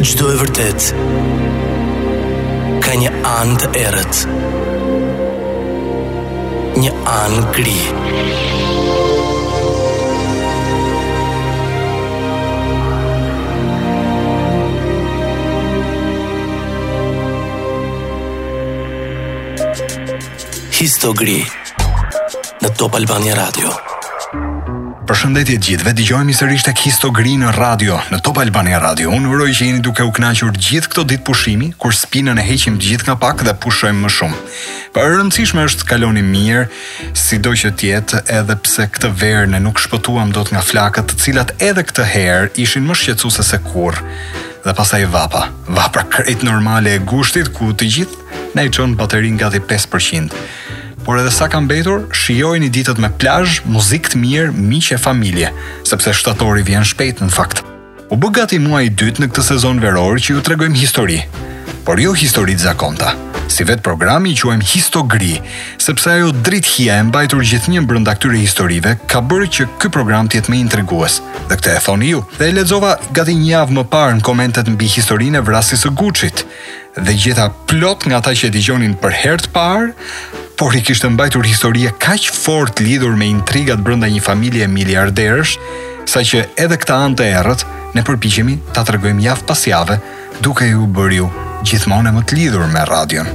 Gjdo 0.00 0.30
e 0.32 0.36
vërtet, 0.40 0.84
ka 2.80 2.94
një 2.96 3.10
anë 3.28 3.56
të 3.60 3.68
erët, 3.82 4.20
një 6.80 6.92
anë 7.12 7.42
GRI. 7.58 7.74
Histo 20.80 21.12
GRI, 21.12 21.38
në 22.64 22.72
Top 22.80 22.96
Albania 23.02 23.36
Radio 23.44 23.76
për 25.10 25.18
shëndetje 25.18 25.54
gjithve, 25.58 25.90
di 25.98 26.04
sërish 26.06 26.62
tek 26.68 26.78
sërrisht 26.78 27.02
e 27.34 27.38
në 27.42 27.48
radio, 27.56 27.96
në 28.12 28.20
Top 28.22 28.36
Albania 28.38 28.78
Radio. 28.78 29.10
Unë 29.10 29.26
uroj 29.32 29.48
që 29.58 29.66
jeni 29.66 29.80
duke 29.82 30.04
u 30.06 30.12
kënaqur 30.14 30.52
gjithë 30.54 30.86
këto 30.92 31.02
ditë 31.02 31.24
pushimi, 31.26 31.70
kur 31.74 31.90
spinën 31.90 32.38
e 32.38 32.44
heqim 32.46 32.76
gjithë 32.78 33.04
nga 33.08 33.16
pak 33.18 33.42
dhe 33.42 33.56
pushojmë 33.58 34.04
më 34.04 34.10
shumë. 34.16 34.38
Pa 34.94 35.08
rëndësishme 35.10 35.64
është 35.66 35.86
kaloni 35.90 36.22
mirë, 36.22 36.68
si 37.12 37.40
doj 37.42 37.56
që 37.62 37.72
tjetë, 37.80 38.22
edhe 38.38 38.54
pse 38.62 38.86
këtë 38.86 39.10
verë 39.24 39.50
në 39.50 39.64
nuk 39.66 39.82
shpëtuam 39.82 40.30
do 40.30 40.46
të 40.46 40.54
nga 40.54 40.62
flakët, 40.70 41.10
të 41.10 41.18
cilat 41.24 41.56
edhe 41.58 41.82
këtë 41.90 42.06
herë 42.14 42.52
ishin 42.62 42.86
më 42.86 43.00
shqetësuese 43.02 43.42
se 43.42 43.56
se 43.56 43.62
kur, 43.66 43.98
dhe 44.62 44.76
pasaj 44.78 45.02
vapa, 45.10 45.48
vapa 45.74 46.06
krejt 46.14 46.46
normale 46.46 46.94
e 46.94 47.02
gushtit, 47.02 47.50
ku 47.50 47.74
të 47.74 47.90
gjithë 47.96 48.50
në 48.54 48.68
i 48.70 48.74
qonë 48.78 48.98
baterin 49.02 49.42
gati 49.42 49.58
5% 49.58 50.42
por 51.04 51.16
edhe 51.20 51.30
sa 51.32 51.48
kanë 51.50 51.66
mbetur, 51.66 52.02
shijojini 52.16 52.68
ditët 52.72 53.00
me 53.00 53.08
plazh, 53.20 53.60
muzikë 53.72 54.12
të 54.14 54.20
mirë, 54.20 54.50
miqë 54.56 54.96
e 54.96 55.00
familje, 55.00 55.52
sepse 55.88 56.12
shtatori 56.16 56.64
vjen 56.66 56.84
shpejt 56.86 57.22
në 57.24 57.30
fakt. 57.34 57.62
U 58.12 58.18
bë 58.20 58.32
gati 58.40 58.58
muaji 58.60 58.90
i 58.90 58.94
dytë 58.98 59.22
në 59.22 59.30
këtë 59.30 59.46
sezon 59.52 59.80
veror 59.82 60.18
që 60.20 60.34
ju 60.34 60.44
tregojmë 60.44 60.80
histori, 60.80 61.20
por 61.86 62.00
jo 62.02 62.12
histori 62.18 62.56
të 62.58 62.66
zakonta. 62.70 63.14
Si 63.50 63.64
vet 63.66 63.80
programi 63.82 64.30
i 64.30 64.36
quajmë 64.38 64.62
Histogri, 64.70 65.32
sepse 65.82 66.12
ajo 66.12 66.28
dritë 66.46 66.70
hija 66.70 66.98
e 67.00 67.06
mbajtur 67.08 67.40
gjithnjë 67.50 67.80
brenda 67.82 68.12
këtyre 68.14 68.38
historive 68.38 68.92
ka 69.10 69.18
bërë 69.26 69.48
që 69.56 69.64
ky 69.82 69.88
program 69.90 70.28
të 70.30 70.38
jetë 70.38 70.52
më 70.52 70.58
intrigues. 70.62 71.16
Dhe 71.50 71.58
këtë 71.58 71.72
e 71.72 71.80
thoni 71.82 72.12
ju. 72.12 72.20
Dhe 72.38 72.46
e 72.46 72.54
lexova 72.54 72.92
gati 73.10 73.34
një 73.34 73.48
javë 73.56 73.78
më 73.80 73.84
parë 73.90 74.20
në 74.20 74.24
komentet 74.28 74.70
mbi 74.70 74.90
historinë 74.94 75.40
e 75.40 75.46
vrasjes 75.48 75.82
së 75.82 75.90
Guçit. 75.98 76.44
Dhe 76.94 77.16
gjeta 77.18 77.48
plot 77.66 78.06
nga 78.06 78.22
ata 78.22 78.36
që 78.38 78.52
dëgjonin 78.54 78.94
për 79.02 79.18
herë 79.18 79.48
të 79.48 79.52
parë, 79.58 79.90
por 80.60 80.76
i 80.76 80.82
kishtë 80.84 81.08
mbajtur 81.14 81.46
historie 81.48 81.88
kaq 82.04 82.26
fort 82.36 82.82
lidhur 82.84 83.14
me 83.16 83.30
intrigat 83.32 83.80
brënda 83.86 84.10
një 84.12 84.20
familje 84.26 84.66
miliarderësh, 84.68 85.54
sa 86.12 86.20
që 86.30 86.42
edhe 86.66 86.76
këta 86.84 86.98
anë 87.06 87.18
të 87.22 87.28
erët, 87.40 87.64
ne 87.96 88.04
përpishemi 88.04 88.58
të 88.70 88.82
atërgojmë 88.84 89.24
pas 89.32 89.44
pasjave, 89.54 89.96
duke 90.44 90.68
ju 90.68 90.84
bërju 91.00 91.30
gjithmonë 91.64 92.12
e 92.12 92.16
më 92.18 92.26
të 92.28 92.40
lidhur 92.42 92.68
me 92.76 92.84
radion. 92.92 93.32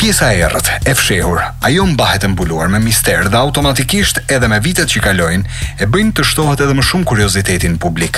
pjesa 0.00 0.32
e 0.32 0.38
errët, 0.46 0.68
e 0.88 0.94
fshehur, 0.96 1.40
ajo 1.60 1.84
mbahet 1.86 2.24
e 2.24 2.28
mbuluar 2.32 2.70
me 2.72 2.78
mister 2.80 3.26
dhe 3.28 3.36
automatikisht 3.36 4.22
edhe 4.32 4.48
me 4.48 4.56
vitet 4.64 4.88
që 4.88 5.00
kalojnë 5.04 5.74
e 5.84 5.88
bëjnë 5.92 6.14
të 6.16 6.24
shtohet 6.24 6.62
edhe 6.64 6.76
më 6.78 6.84
shumë 6.88 7.04
kuriozitetin 7.10 7.74
publik. 7.84 8.16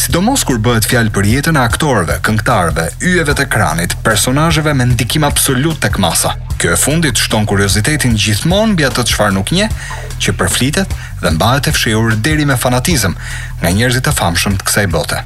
Sidomos 0.00 0.46
kur 0.48 0.56
bëhet 0.64 0.88
fjalë 0.88 1.12
për 1.12 1.28
jetën 1.32 1.58
e 1.60 1.60
aktorëve, 1.66 2.16
këngëtarëve, 2.24 2.86
yjeve 3.10 3.34
të 3.36 3.44
ekranit, 3.44 3.92
personazheve 4.06 4.72
me 4.78 4.86
ndikim 4.94 5.26
absolut 5.28 5.76
tek 5.84 6.00
masa. 6.00 6.32
Kjo 6.56 6.72
e 6.72 6.80
fundit 6.80 7.20
shton 7.20 7.44
kuriozitetin 7.50 8.16
gjithmonë 8.16 8.72
mbi 8.72 8.88
atë 8.88 9.04
çfarë 9.12 9.36
nuk 9.36 9.52
nje, 9.52 9.68
që 10.24 10.32
përflitet 10.40 10.96
dhe 11.20 11.34
mbahet 11.36 11.68
e 11.68 11.76
fshehur 11.76 12.16
deri 12.24 12.48
me 12.48 12.56
fanatizëm 12.56 13.18
nga 13.60 13.76
njerëzit 13.76 14.08
e 14.08 14.16
famshëm 14.22 14.56
të 14.62 14.70
kësaj 14.72 14.88
bote. 14.96 15.20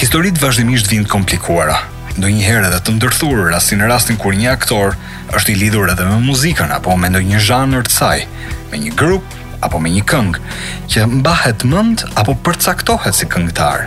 Historitë 0.00 0.40
vazhdimisht 0.46 0.88
vijnë 0.92 1.10
komplikuara, 1.12 1.82
ndonjëherë 2.18 2.66
edhe 2.68 2.78
të 2.82 2.92
ndërthurë 2.96 3.44
rasti 3.54 3.76
në 3.78 3.88
rastin 3.90 4.18
kur 4.20 4.34
një 4.34 4.50
aktor 4.52 4.96
është 5.38 5.52
i 5.52 5.58
lidhur 5.60 5.90
edhe 5.92 6.06
me 6.08 6.16
muzikën 6.26 6.72
apo 6.74 6.96
me 6.98 7.10
ndonjë 7.12 7.40
zhanër 7.48 7.86
të 7.86 7.94
saj, 7.94 8.24
me 8.72 8.80
një 8.84 8.94
grup 9.00 9.36
apo 9.62 9.78
me 9.82 9.92
një 9.94 10.02
këngë 10.10 10.54
që 10.92 11.06
mbahet 11.20 11.62
mend 11.72 12.02
apo 12.18 12.34
përcaktohet 12.46 13.14
si 13.18 13.28
këngëtar. 13.30 13.86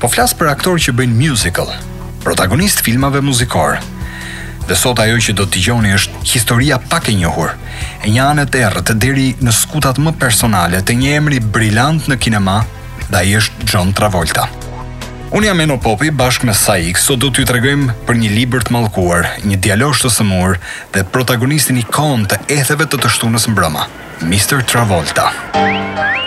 Po 0.00 0.10
flas 0.12 0.36
për 0.36 0.52
aktorë 0.52 0.84
që 0.86 0.96
bëjnë 1.00 1.16
musical, 1.22 1.72
protagonistë 2.24 2.84
filmave 2.86 3.24
muzikor. 3.24 3.80
Dhe 4.68 4.76
sot 4.76 5.00
ajo 5.00 5.16
që 5.24 5.34
do 5.38 5.46
të 5.48 5.56
dëgjoni 5.56 5.94
është 5.96 6.24
historia 6.34 6.76
pak 6.92 7.08
e 7.08 7.16
njohur 7.16 7.54
e 8.04 8.12
një 8.12 8.26
anë 8.32 8.44
të 8.52 8.60
errët 8.68 8.92
deri 9.04 9.28
në 9.40 9.56
skutat 9.56 10.00
më 10.04 10.12
personale 10.20 10.84
të 10.84 10.98
një 11.00 11.16
emri 11.22 11.40
brillant 11.58 12.10
në 12.12 12.20
kinema, 12.20 12.60
dhe 13.08 13.22
ai 13.24 13.36
është 13.40 13.72
John 13.72 13.96
Travolta. 13.96 14.48
Unë 15.28 15.44
jam 15.48 15.58
Eno 15.60 15.74
Popi 15.84 16.08
bashkë 16.18 16.48
me 16.48 16.52
Saik, 16.56 16.96
sot 17.00 17.20
do 17.20 17.28
t'ju 17.28 17.44
të 17.44 17.58
regojmë 17.58 17.96
për 18.08 18.16
një 18.16 18.30
libër 18.32 18.64
të 18.64 18.72
malkuar, 18.74 19.26
një 19.44 19.58
dialosh 19.66 20.00
të 20.06 20.10
sëmur 20.14 20.56
dhe 20.94 21.02
protagonistin 21.12 21.82
ikon 21.82 22.24
të 22.30 22.38
etheve 22.56 22.88
të 22.88 23.02
të 23.02 23.12
shtunës 23.18 23.48
mbrëma, 23.52 23.84
Mr. 24.24 24.64
Travolta. 24.72 25.28
Mr. 25.28 25.28
Travolta. 25.52 26.26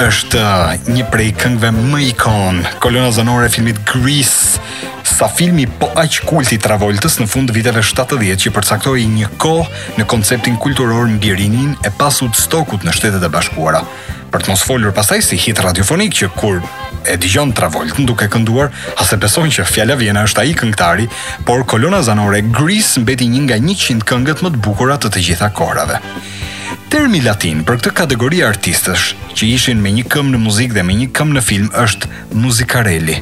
është 0.00 0.40
uh, 0.40 0.88
një 0.88 1.04
prej 1.12 1.30
këngëve 1.36 1.70
më 1.76 2.00
ikon, 2.12 2.62
kolona 2.80 3.10
zonore 3.12 3.48
e 3.50 3.52
filmit 3.52 3.76
Grease, 3.88 4.58
sa 5.04 5.28
filmi 5.28 5.66
po 5.68 5.90
aq 5.98 6.22
kulti 6.28 6.56
Travoltës 6.62 7.18
në 7.20 7.26
fund 7.28 7.52
viteve 7.52 7.82
70 7.84 8.40
që 8.44 8.52
përcaktoi 8.56 9.04
një 9.12 9.28
kohë 9.42 9.98
në 10.00 10.06
konceptin 10.08 10.56
kulturor 10.62 11.04
mbi 11.12 11.34
rinin 11.36 11.74
e 11.84 11.92
pasut 12.00 12.38
stokut 12.38 12.86
në 12.86 12.94
Shtetet 12.96 13.26
e 13.28 13.32
Bashkuara. 13.32 13.84
Për 14.32 14.44
të 14.46 14.52
mos 14.54 14.64
folur 14.64 14.94
pastaj 14.96 15.20
si 15.28 15.36
hit 15.36 15.60
radiofonik 15.60 16.16
që 16.22 16.30
kur 16.40 16.62
e 17.04 17.18
dëgjon 17.20 17.52
Travolt 17.56 18.00
duke 18.08 18.30
kënduar, 18.32 18.72
e 18.96 19.16
beson 19.20 19.52
që 19.52 19.68
fjala 19.68 19.98
vjen 20.00 20.16
është 20.24 20.46
ai 20.46 20.54
këngëtari, 20.56 21.08
por 21.44 21.66
kolona 21.68 22.00
zonore 22.02 22.40
Grease 22.48 23.02
mbeti 23.04 23.28
një 23.28 23.44
nga 23.50 23.60
100 23.60 24.08
këngët 24.08 24.40
më 24.48 24.54
të 24.56 24.64
bukura 24.64 24.96
të 24.96 25.12
të 25.12 25.26
gjitha 25.28 25.52
kohërave. 25.52 26.00
Termi 27.02 27.18
latin 27.26 27.64
për 27.66 27.80
këtë 27.80 27.90
kategori 27.98 28.38
artistësh 28.46 29.04
që 29.34 29.46
ishin 29.56 29.80
me 29.82 29.90
një 29.96 30.04
këmbë 30.12 30.36
në 30.36 30.40
muzikë 30.44 30.76
dhe 30.76 30.82
me 30.86 30.94
një 31.00 31.08
këmbë 31.18 31.34
në 31.34 31.40
film 31.42 31.70
është 31.84 32.10
muzikareli. 32.44 33.16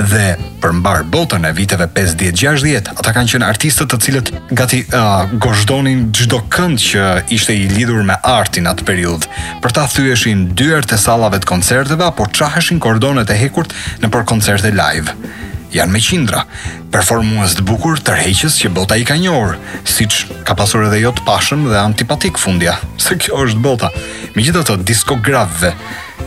Dhe 0.00 0.22
për 0.64 0.74
mbar 0.80 1.04
botën 1.14 1.46
e 1.46 1.52
viteve 1.54 1.86
50-60, 1.94 2.90
ata 2.98 3.12
kanë 3.14 3.34
qenë 3.36 3.46
artistët 3.54 3.92
të 3.92 4.00
cilët 4.06 4.32
gati 4.58 4.80
uh, 4.88 5.30
gozhdonin 5.46 6.08
çdo 6.16 6.42
kënd 6.56 6.82
që 6.88 7.06
ishte 7.38 7.54
i 7.54 7.68
lidhur 7.76 8.02
me 8.02 8.18
artin 8.26 8.66
atë 8.72 8.88
periudhë. 8.90 9.30
Për 9.62 9.76
ta 9.78 9.86
thyeshin 9.94 10.48
dyert 10.58 10.90
e 10.90 10.98
sallave 10.98 11.38
të 11.44 11.52
koncerteve 11.54 12.10
apo 12.10 12.26
çaheshin 12.34 12.82
kordonet 12.82 13.30
e 13.30 13.38
hekurt 13.44 13.78
nëpër 14.02 14.26
koncerte 14.34 14.74
live 14.74 15.14
janë 15.74 15.90
me 15.94 16.00
qindra, 16.02 16.44
performues 16.94 17.56
të 17.58 17.64
bukur 17.66 17.98
të 18.00 18.14
rheqës 18.20 18.60
që 18.62 18.70
bota 18.76 18.96
i 19.00 19.04
ka 19.06 19.16
njohur, 19.18 19.56
siç 19.90 20.22
ka 20.46 20.54
pasur 20.58 20.86
edhe 20.86 21.00
jo 21.02 21.10
të 21.16 21.24
pashëm 21.26 21.66
dhe 21.70 21.78
antipatik 21.82 22.38
fundja, 22.38 22.78
se 23.04 23.18
kjo 23.18 23.42
është 23.48 23.62
bota. 23.64 23.90
Megjithatë, 24.38 24.78
diskografëve 24.88 25.74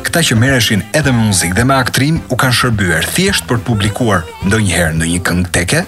këta 0.07 0.21
që 0.27 0.37
merreshin 0.39 0.83
edhe 0.95 1.11
me 1.11 1.27
muzikë 1.31 1.57
dhe 1.57 1.65
me 1.67 1.75
aktrim 1.75 2.19
u 2.31 2.37
kanë 2.39 2.55
shërbyer 2.57 3.07
thjesht 3.15 3.47
për 3.49 3.59
të 3.61 3.67
publikuar 3.67 4.23
ndonjëherë 4.47 4.95
ndonjë 4.99 5.23
këngë 5.29 5.51
teke, 5.57 5.83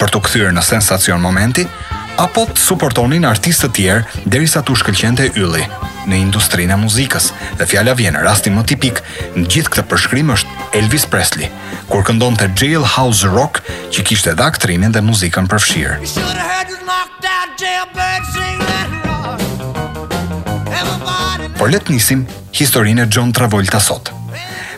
për 0.00 0.12
të 0.12 0.22
kthyer 0.26 0.56
në 0.56 0.64
sensacion 0.74 1.22
momenti 1.22 1.64
apo 2.20 2.44
të 2.46 2.62
suportonin 2.62 3.24
artistët 3.26 3.72
tjerë 3.76 4.20
derisa 4.30 4.60
të 4.62 4.74
shkëllqente 4.80 5.24
ylli 5.40 5.64
në 6.06 6.18
industrinë 6.20 6.76
e 6.76 6.76
muzikës. 6.78 7.30
Dhe 7.58 7.64
fjala 7.66 7.94
vjen 7.98 8.18
rasti 8.22 8.50
më 8.54 8.62
tipik 8.70 9.00
në 9.34 9.46
gjithë 9.50 9.72
këtë 9.74 9.86
përshkrim 9.90 10.30
është 10.30 10.78
Elvis 10.82 11.06
Presley, 11.10 11.48
kur 11.90 12.04
këndon 12.06 12.36
të 12.38 12.50
Jailhouse 12.60 13.30
Rock 13.34 13.62
që 13.94 14.04
kishte 14.10 14.34
dhe 14.36 14.44
aktrimin 14.46 14.92
dhe 14.94 15.00
muzikën 15.04 15.48
përfshirë. 15.48 15.96
Por 21.58 21.72
letë 21.72 21.94
nisim 21.96 22.26
historinë 22.52 23.06
e 23.06 23.08
John 23.10 23.32
Travolta 23.32 23.80
sotë. 23.80 24.23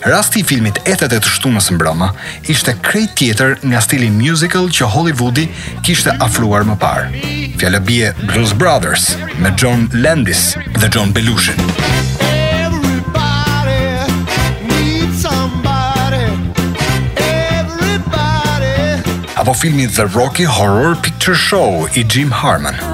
Rasti 0.06 0.40
i 0.40 0.44
filmit 0.46 0.78
Etet 0.86 1.10
e 1.10 1.18
të 1.18 1.30
shtunës 1.34 1.68
Broma 1.80 2.12
ishte 2.52 2.76
krejt 2.84 3.16
tjetër 3.18 3.56
nga 3.66 3.80
stili 3.82 4.06
musical 4.14 4.68
që 4.76 4.86
Hollywoodi 4.92 5.48
kishte 5.86 6.14
afruar 6.22 6.62
më 6.68 6.76
parë. 6.82 7.08
Fjala 7.58 7.80
bie 7.88 8.12
Blues 8.22 8.54
Brothers 8.54 9.16
me 9.42 9.50
John 9.62 9.88
Landis 10.04 10.52
dhe 10.78 10.92
John 10.94 11.10
Belushi. 11.16 11.56
Apo 19.36 19.52
filmi 19.54 19.88
The 19.88 20.06
Rocky 20.14 20.44
Horror 20.44 20.94
Picture 21.02 21.34
Show 21.34 21.88
i 21.94 22.04
Jim 22.06 22.30
Harmon. 22.44 22.85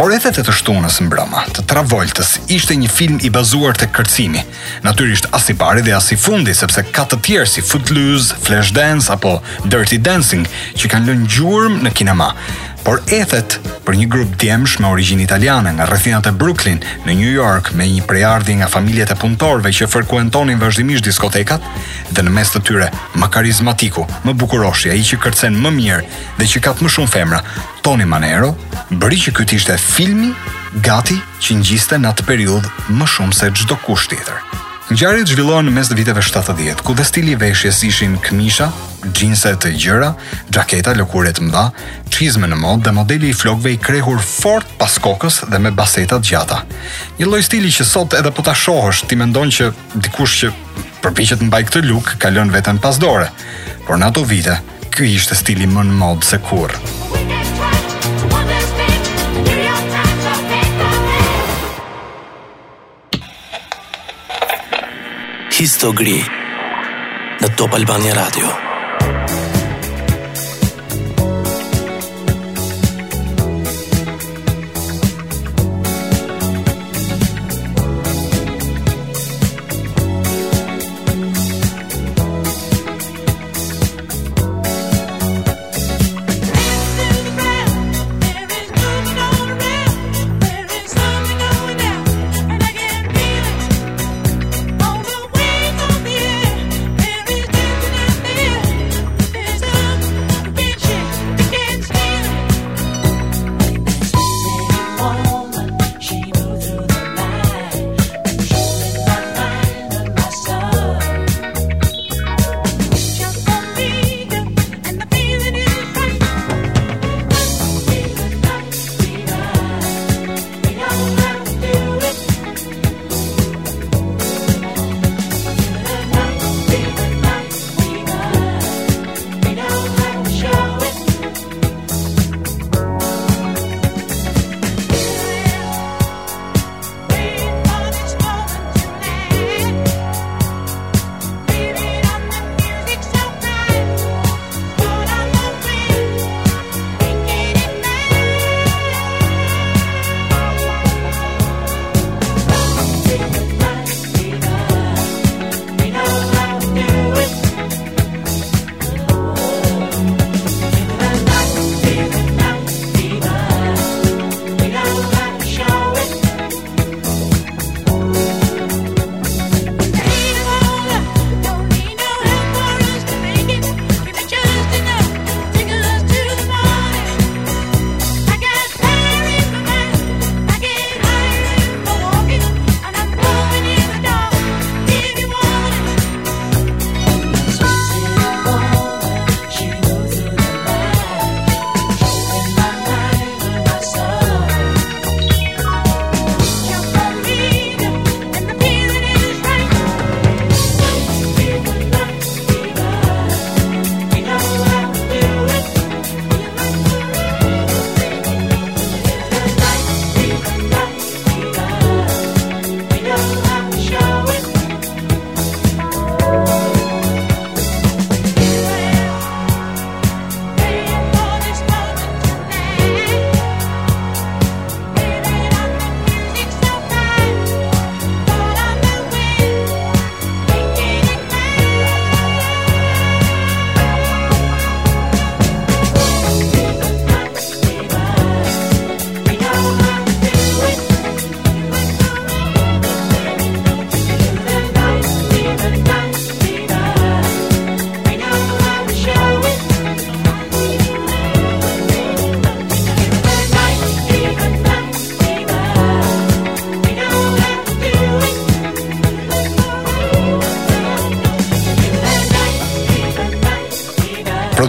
Por 0.00 0.08
edhe 0.16 0.30
të 0.32 0.46
të 0.48 0.52
shtunës 0.56 0.94
në 1.02 1.10
brama, 1.12 1.42
të 1.52 1.66
travoltës, 1.68 2.30
ishte 2.56 2.72
një 2.72 2.86
film 2.88 3.18
i 3.20 3.28
bazuar 3.34 3.76
të 3.76 3.90
kërcimi. 3.98 4.40
Natyrisht 4.86 5.28
as 5.36 5.50
i 5.52 5.56
pari 5.62 5.82
dhe 5.84 5.92
as 5.92 6.06
i 6.14 6.16
fundi, 6.16 6.54
sepse 6.56 6.86
ka 6.88 7.04
të 7.04 7.18
tjerë 7.26 7.50
si 7.58 7.64
Footloose, 7.68 8.38
Flashdance 8.46 9.12
apo 9.12 9.34
Dirty 9.68 10.00
Dancing, 10.06 10.48
që 10.80 10.88
kanë 10.94 11.10
lënë 11.10 11.28
gjurëm 11.36 11.78
në 11.84 11.92
kinema 11.98 12.30
por 12.84 13.00
ethet 13.12 13.58
për 13.84 13.96
një 14.00 14.06
grup 14.12 14.34
djemsh 14.40 14.78
me 14.80 14.90
origjinë 14.94 15.24
italiane 15.24 15.72
nga 15.76 15.86
rrethinat 15.88 16.26
e 16.30 16.34
Brooklyn 16.36 16.80
në 17.06 17.14
New 17.18 17.32
York 17.34 17.72
me 17.76 17.86
një 17.90 18.04
prejardhje 18.08 18.56
nga 18.60 18.68
familjet 18.72 19.12
e 19.12 19.16
punëtorëve 19.20 19.72
që 19.76 19.88
frekuentonin 19.92 20.60
vazhdimisht 20.62 21.04
diskotekat 21.04 21.64
dhe 22.14 22.24
në 22.24 22.34
mes 22.38 22.52
të 22.54 22.62
tyre 22.68 22.88
më 23.20 23.30
karizmatiku, 23.34 24.06
më 24.24 24.34
bukuroshi, 24.42 24.90
ai 24.94 25.02
që 25.04 25.20
kërcen 25.24 25.58
më 25.60 25.74
mirë 25.80 26.06
dhe 26.38 26.48
që 26.54 26.62
ka 26.64 26.76
më 26.80 26.92
shumë 26.96 27.12
femra, 27.14 27.42
Tony 27.84 28.04
Manero, 28.08 28.54
bëri 28.90 29.18
që 29.26 29.34
ky 29.36 29.46
të 29.48 29.58
ishte 29.60 29.76
filmi 29.82 30.32
gati 30.84 31.18
që 31.40 31.60
ngjiste 31.60 31.98
në 31.98 32.14
atë 32.14 32.28
periudhë 32.30 32.96
më 32.96 33.10
shumë 33.16 33.36
se 33.40 33.52
çdo 33.60 33.76
kusht 33.86 34.14
tjetër. 34.14 34.59
Ngjarja 34.90 35.22
zhvillon 35.24 35.70
mes 35.70 35.86
viteve 35.94 36.18
70, 36.22 36.80
ku 36.82 36.94
dhe 36.98 37.04
stili 37.06 37.36
i 37.36 37.38
veshjes 37.38 37.76
ishin 37.86 38.16
këmisha, 38.26 38.66
jeansa 39.14 39.52
të 39.54 39.70
gjëra, 39.78 40.08
gjaketa 40.50 40.96
lëkure 40.98 41.30
të 41.30 41.44
qizme 41.44 41.62
çizme 42.10 42.48
në 42.50 42.56
modë 42.58 42.88
dhe 42.88 42.92
modeli 42.96 43.28
i 43.30 43.36
flokëve 43.38 43.70
i 43.70 43.78
krehur 43.78 44.18
fort 44.18 44.66
pas 44.80 44.96
kokës 45.04 45.44
dhe 45.52 45.60
me 45.62 45.70
baseta 45.70 46.18
të 46.18 46.28
gjata. 46.32 46.58
Një 47.20 47.28
lloj 47.30 47.42
stili 47.46 47.70
që 47.70 47.86
sot 47.86 48.16
edhe 48.18 48.32
po 48.34 48.42
ta 48.42 48.54
shohësh, 48.58 49.04
ti 49.06 49.14
mendon 49.14 49.54
që 49.58 49.70
dikush 49.94 50.40
që 50.42 50.50
përpiqet 51.06 51.38
të 51.38 51.46
mbajë 51.46 51.68
këtë 51.70 51.86
luk, 51.86 52.16
ka 52.18 52.34
lënë 52.34 52.58
veten 52.58 52.82
pas 52.82 52.98
dore. 52.98 53.30
Por 53.86 53.94
në 54.02 54.10
ato 54.10 54.26
vite, 54.26 54.58
ky 54.90 55.06
ishte 55.14 55.38
stili 55.38 55.70
më 55.70 55.86
në 55.86 56.00
modë 56.02 56.30
se 56.32 56.42
kurrë. 56.50 56.99
histogri 65.60 66.14
në 67.42 67.50
Top 67.60 67.76
Albania 67.76 68.16
Radio 68.16 68.54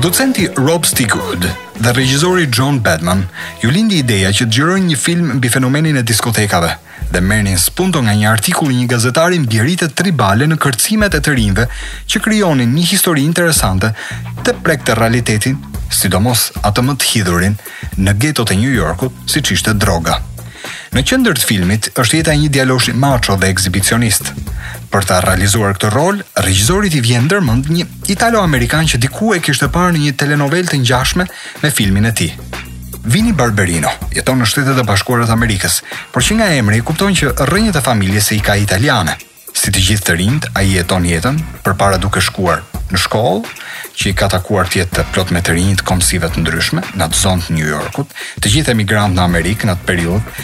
Producenti 0.01 0.49
Rob 0.57 0.81
Stigwood 0.83 1.43
dhe 1.85 1.91
regjizori 1.95 2.47
John 2.49 2.79
Batman 2.81 3.19
ju 3.63 3.69
lindi 3.75 3.99
ideja 4.01 4.31
që 4.33 4.47
të 4.49 4.55
gjërojnë 4.57 4.87
një 4.91 4.95
film 4.97 5.27
mbi 5.37 5.51
fenomenin 5.55 5.99
e 6.01 6.01
diskotekave 6.11 6.71
dhe 7.13 7.21
merrnin 7.31 7.59
spunto 7.63 8.01
nga 8.01 8.15
një 8.17 8.31
artikull 8.31 8.71
i 8.73 8.79
një 8.79 8.89
gazetari 8.95 9.37
mbi 9.43 9.61
rritje 9.61 9.91
tribale 10.01 10.49
në 10.49 10.57
kërcimet 10.65 11.19
e 11.19 11.21
të 11.27 11.35
rinjve 11.37 11.67
që 12.13 12.23
krijonin 12.29 12.73
një 12.79 12.87
histori 12.95 13.27
interesante 13.29 13.93
të 14.41 14.57
prek 14.65 14.89
të 14.89 14.97
realitetin, 14.97 15.61
sidomos 15.93 16.47
atë 16.65 16.87
më 16.89 16.97
të 16.97 17.11
hidhurin 17.13 17.59
në 18.01 18.17
getot 18.25 18.49
e 18.49 18.57
New 18.57 18.73
Yorkut, 18.73 19.13
siç 19.29 19.53
ishte 19.59 19.77
droga. 19.85 20.17
Në 20.91 21.01
qendër 21.07 21.37
të 21.39 21.45
filmit 21.47 21.85
është 22.01 22.17
jeta 22.17 22.33
e 22.35 22.39
një 22.41 22.47
djaloshi 22.51 22.91
macho 22.99 23.37
dhe 23.39 23.47
ekzibicionist. 23.53 24.33
Për 24.91 25.05
ta 25.07 25.21
realizuar 25.23 25.77
këtë 25.77 25.91
rol, 25.93 26.17
regjisorit 26.43 26.97
i 26.99 27.03
vjen 27.05 27.23
ndërmend 27.29 27.69
një 27.71 27.85
italo-amerikan 28.11 28.89
që 28.91 28.99
diku 29.05 29.29
e 29.31 29.39
kishte 29.39 29.69
parë 29.71 29.93
në 29.95 30.01
një 30.05 30.15
telenovela 30.19 30.67
të 30.73 30.81
ngjashme 30.81 31.27
me 31.61 31.71
filmin 31.71 32.09
e 32.09 32.11
tij. 32.11 32.33
Vini 33.07 33.31
Barberino 33.31 33.93
jeton 34.17 34.43
në 34.43 34.49
Shtetet 34.51 34.81
e 34.83 34.87
Bashkuara 34.89 35.29
të 35.31 35.33
Amerikës, 35.37 35.79
por 36.11 36.27
që 36.27 36.37
nga 36.41 36.49
emri 36.59 36.83
kupton 36.85 37.15
që 37.21 37.37
rrënjët 37.39 37.79
e 37.79 37.87
familjes 37.87 38.27
së 38.29 38.41
i 38.41 38.45
ka 38.49 38.57
italiane. 38.59 39.15
Si 39.55 39.71
të 39.71 39.81
gjithë 39.87 40.05
të 40.07 40.19
rinjt, 40.19 40.51
a 40.57 40.61
i 40.65 40.75
jeton 40.75 41.07
jetën 41.07 41.39
për 41.65 41.73
para 41.79 41.97
duke 42.03 42.19
shkuar 42.23 42.61
në 42.91 42.99
shkollë, 42.99 43.49
që 44.01 44.07
i 44.09 44.13
ka 44.17 44.27
takuar 44.31 44.67
tjetë 44.71 45.03
plot 45.13 45.29
me 45.35 45.39
të 45.43 45.53
rinjt 45.55 45.81
komësive 45.87 46.27
të 46.33 46.41
ndryshme, 46.41 46.81
në 46.97 47.05
atë 47.05 47.17
zonë 47.21 47.43
të 47.49 47.55
New 47.57 47.67
Yorkut, 47.69 48.11
të 48.43 48.51
gjithë 48.53 48.71
emigrantë 48.73 49.17
në 49.19 49.23
Amerikë 49.27 49.67
në 49.69 49.75
atë 49.75 49.87
periudhë, 49.87 50.43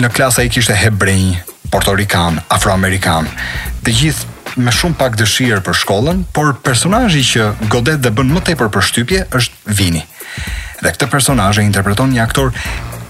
në 0.00 0.08
klasa 0.14 0.44
i 0.46 0.50
kishte 0.52 0.74
hebrej, 0.78 1.36
portorikan, 1.72 2.38
afroamerikan. 2.52 3.28
Të 3.84 3.94
gjithë 3.98 4.62
me 4.62 4.72
shumë 4.72 4.98
pak 5.00 5.14
dëshirë 5.20 5.60
për 5.64 5.76
shkollën, 5.82 6.22
por 6.36 6.52
personazhi 6.64 7.22
që 7.28 7.48
godet 7.72 8.02
dhe 8.04 8.12
bën 8.14 8.32
më 8.36 8.42
tepër 8.50 8.70
përshtypje 8.74 9.24
është 9.36 9.76
Vini. 9.78 10.02
Dhe 10.82 10.92
këtë 10.94 11.08
personazh 11.12 11.60
e 11.62 11.66
interpreton 11.66 12.10
një 12.12 12.22
aktor 12.24 12.52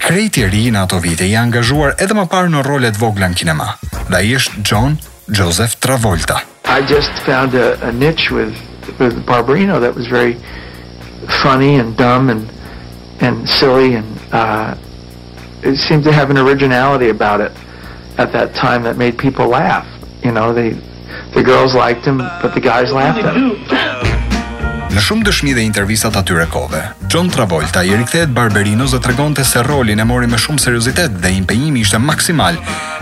krejt 0.03 0.37
i 0.41 0.47
ri 0.51 0.63
në 0.71 0.83
ato 0.85 0.99
vite, 1.03 1.25
i 1.27 1.35
angazhuar 1.39 1.95
edhe 2.03 2.15
më 2.17 2.27
parë 2.31 2.51
në 2.53 2.63
role 2.67 2.91
të 2.93 3.01
vogla 3.01 3.31
në 3.33 3.39
kinema. 3.41 3.67
Dhe 4.09 4.19
ai 4.19 4.33
është 4.39 4.63
John 4.67 4.97
Joseph 5.31 5.79
Travolta. 5.83 6.41
I 6.67 6.79
just 6.89 7.11
found 7.25 7.55
a, 7.55 7.75
a 7.83 7.91
niche 7.91 8.31
with 8.31 8.55
with 8.99 9.15
Barbarino 9.25 9.79
that 9.79 9.95
was 9.95 10.07
very 10.11 10.35
funny 11.41 11.79
and 11.79 11.95
dumb 11.97 12.27
and 12.29 12.49
and 13.23 13.47
silly 13.47 13.95
and 13.95 14.19
uh, 14.35 14.75
it 15.63 15.77
seemed 15.77 16.03
to 16.03 16.11
have 16.11 16.29
an 16.29 16.37
originality 16.37 17.09
about 17.09 17.39
it 17.41 17.51
at 18.17 18.31
that 18.33 18.53
time 18.53 18.83
that 18.83 18.97
made 18.97 19.17
people 19.17 19.47
laugh. 19.47 19.87
You 20.23 20.31
know, 20.31 20.53
they 20.53 20.77
the 21.33 21.43
girls 21.43 21.73
liked 21.73 22.05
him, 22.05 22.17
but 22.41 22.53
the 22.53 22.59
guys 22.59 22.91
laughed 22.91 23.23
at 23.23 23.35
him. 23.35 23.57
Në 24.93 25.01
shumë 25.01 25.23
dëshmi 25.25 25.53
dhe 25.57 25.63
intervistat 25.65 26.19
atyre 26.19 26.43
kove, 26.53 26.77
John 27.09 27.31
Travolta 27.33 27.81
i 27.89 27.95
rikthehet 27.97 28.29
Barberinos 28.35 28.93
dhe 28.93 28.99
tregonte 29.01 29.41
se 29.43 29.63
rolin 29.65 29.97
e 29.97 30.05
mori 30.05 30.29
me 30.29 30.37
shumë 30.37 30.61
seriozitet 30.61 31.17
dhe 31.23 31.31
impenjimi 31.39 31.81
ishte 31.81 31.97
maksimal, 31.97 32.59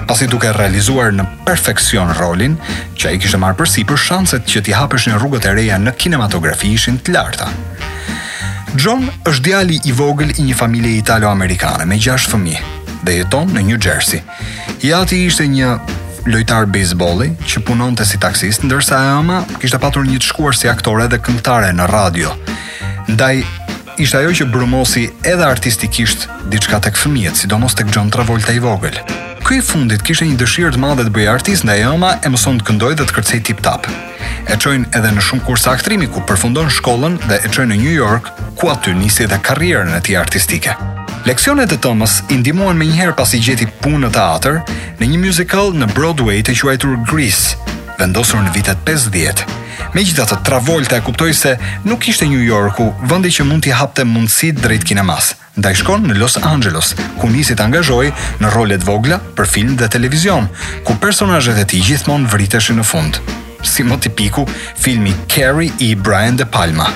pasi 0.07 0.29
duke 0.31 0.53
realizuar 0.55 1.11
në 1.11 1.27
perfeksion 1.43 2.15
rolin 2.15 2.55
që 2.95 3.11
ai 3.11 3.19
kishte 3.19 3.41
marrë 3.43 3.59
përsipër 3.65 3.99
shanset 4.07 4.47
që 4.47 4.63
t'i 4.69 4.77
hapësh 4.79 5.11
në 5.11 5.19
rrugët 5.19 5.51
e 5.51 5.57
reja 5.59 5.81
në 5.83 5.97
kinematografi 5.99 6.71
ishin 6.79 7.03
të 7.03 7.17
larta. 7.17 7.51
John 8.77 9.07
është 9.27 9.41
djali 9.43 9.79
i 9.85 9.91
vogël 9.91 10.29
i 10.37 10.43
një 10.45 10.53
familje 10.55 10.93
italo-amerikane 11.01 11.83
me 11.85 11.97
6 11.99 12.29
fëmijë 12.31 12.59
dhe 13.03 13.15
jeton 13.17 13.49
në 13.51 13.63
New 13.67 13.79
Jersey. 13.83 14.21
I 14.87 14.93
ati 14.95 15.17
ishte 15.27 15.43
një 15.49 15.73
lojtar 16.29 16.69
bejsbolli 16.71 17.31
që 17.43 17.63
punonte 17.67 18.05
si 18.07 18.19
taksist, 18.21 18.63
ndërsa 18.63 18.95
e 18.99 19.09
ama 19.17 19.41
kishte 19.59 19.79
patur 19.81 20.07
një 20.07 20.21
të 20.21 20.29
shkuar 20.31 20.55
si 20.55 20.71
aktore 20.71 21.09
dhe 21.11 21.19
këngëtare 21.19 21.73
në 21.75 21.87
radio. 21.91 22.31
Ndaj 23.11 23.41
ishte 24.05 24.21
ajo 24.21 24.37
që 24.39 24.47
brumosi 24.53 25.09
edhe 25.25 25.49
artistikisht 25.51 26.29
diçka 26.53 26.79
tek 26.79 26.95
fëmijët, 27.01 27.43
sidomos 27.43 27.75
tek 27.75 27.91
John 27.91 28.11
Travolta 28.13 28.55
i 28.55 28.63
vogël, 28.63 29.01
Kri 29.51 29.59
fundit 29.67 29.99
kishte 30.07 30.23
një 30.29 30.37
dëshirë 30.39 30.69
të 30.71 30.79
madhe 30.79 31.03
të 31.03 31.11
bëjë 31.11 31.27
artist 31.31 31.65
ndaj 31.67 31.81
ëma 31.83 32.11
e 32.23 32.29
mëson 32.31 32.61
të 32.61 32.65
këndojë 32.69 32.95
dhe 33.01 33.07
të 33.09 33.15
kërcej 33.17 33.39
tip 33.49 33.57
tap. 33.65 33.83
E 34.47 34.55
qojnë 34.63 34.93
edhe 34.95 35.09
në 35.11 35.23
shumë 35.27 35.43
kursa 35.43 35.73
aktrimi 35.75 36.07
ku 36.07 36.21
përfundon 36.29 36.69
shkollën 36.71 37.17
dhe 37.27 37.39
e 37.43 37.51
qojnë 37.51 37.73
në 37.73 37.77
New 37.81 37.91
York 37.91 38.29
ku 38.61 38.69
aty 38.71 38.93
nisi 38.95 39.27
dhe 39.27 39.41
karrierën 39.47 39.91
e 39.91 39.99
tij 40.07 40.15
artistike. 40.21 40.77
Leksionet 41.27 41.75
e 41.75 41.79
Thomas 41.83 42.21
i 42.31 42.37
ndihmuan 42.39 42.79
më 42.79 42.87
njëherë 42.93 43.17
pasi 43.19 43.43
gjeti 43.43 43.67
punë 43.83 44.05
në 44.05 44.13
teatr 44.15 44.55
në 45.03 45.11
një 45.11 45.19
musical 45.25 45.75
në 45.81 45.91
Broadway 45.99 46.39
të 46.47 46.55
quajtur 46.61 46.95
Grease, 47.11 47.59
vendosur 47.99 48.39
në 48.47 48.55
vitet 48.55 48.87
50. 48.87 49.43
Me 49.91 50.07
gjithatë, 50.07 50.39
Travolta 50.47 50.95
e 50.95 51.03
kuptoj 51.09 51.33
se 51.35 51.57
nuk 51.83 52.07
ishte 52.07 52.31
New 52.31 52.39
Yorku 52.47 52.93
vëndi 53.03 53.35
që 53.35 53.49
mund 53.51 53.67
t'i 53.67 53.75
hapte 53.75 54.07
mundësit 54.07 54.63
drejt 54.63 54.87
kinemasë 54.93 55.40
nda 55.59 55.71
i 55.73 55.75
shkon 55.75 56.05
në 56.07 56.15
Los 56.19 56.37
Angeles, 56.45 56.93
ku 57.19 57.27
nisi 57.29 57.55
të 57.57 57.65
angazhoj 57.67 58.09
në 58.41 58.51
rolet 58.55 58.83
vogla 58.87 59.17
për 59.35 59.49
film 59.53 59.73
dhe 59.79 59.89
televizion, 59.91 60.47
ku 60.87 60.95
personajet 61.01 61.59
e 61.59 61.65
ti 61.73 61.81
gjithmon 61.87 62.27
vriteshi 62.31 62.75
në 62.77 62.85
fund. 62.87 63.19
Si 63.61 63.83
më 63.85 63.97
tipiku, 64.05 64.45
filmi 64.81 65.11
Carrie 65.29 65.73
i 65.85 65.91
Brian 65.95 66.39
De 66.39 66.47
Palma. 66.49 66.87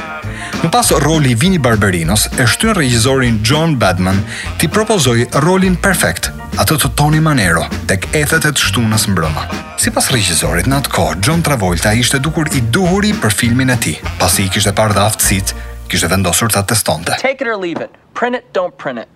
Në 0.63 0.69
pas 0.73 0.89
roli 1.03 1.35
Vini 1.35 1.59
Barberinos, 1.61 2.29
e 2.41 2.47
shtu 2.47 2.71
në 2.71 2.75
regjizorin 2.79 3.37
John 3.45 3.75
Badman 3.81 4.23
ti 4.61 4.69
propozoi 4.71 5.27
rolin 5.43 5.75
perfekt, 5.75 6.31
atë 6.61 6.79
të 6.81 6.93
Tony 6.97 7.19
Manero, 7.21 7.67
tek 7.91 8.07
ethet 8.17 8.47
e 8.49 8.53
të 8.55 8.67
shtu 8.71 8.85
në 8.87 8.97
sëmbrëma. 9.03 9.45
Si 9.83 9.91
pas 9.93 10.09
regjizorit, 10.15 10.69
në 10.71 10.79
atë 10.79 10.93
kohë, 10.95 11.19
John 11.27 11.43
Travolta 11.45 11.93
ishte 11.93 12.19
dukur 12.23 12.49
i 12.57 12.63
duhuri 12.73 13.13
për 13.21 13.35
filmin 13.35 13.75
e 13.75 13.81
ti, 13.83 13.97
pasi 14.19 14.47
i 14.47 14.49
kishte 14.53 14.71
parë 14.75 14.95
dhe 14.97 15.05
aftësit 15.11 15.53
kishte 15.89 16.07
vendosur 16.07 16.49
ta 16.51 16.63
testonte. 16.63 17.11
Take 17.21 17.41
it 17.41 17.47
or 17.47 17.57
leave 17.57 17.81
it. 17.81 17.89
Print 18.13 18.35
it, 18.35 18.45
don't 18.53 18.75
print 18.77 18.99
it. 18.99 19.07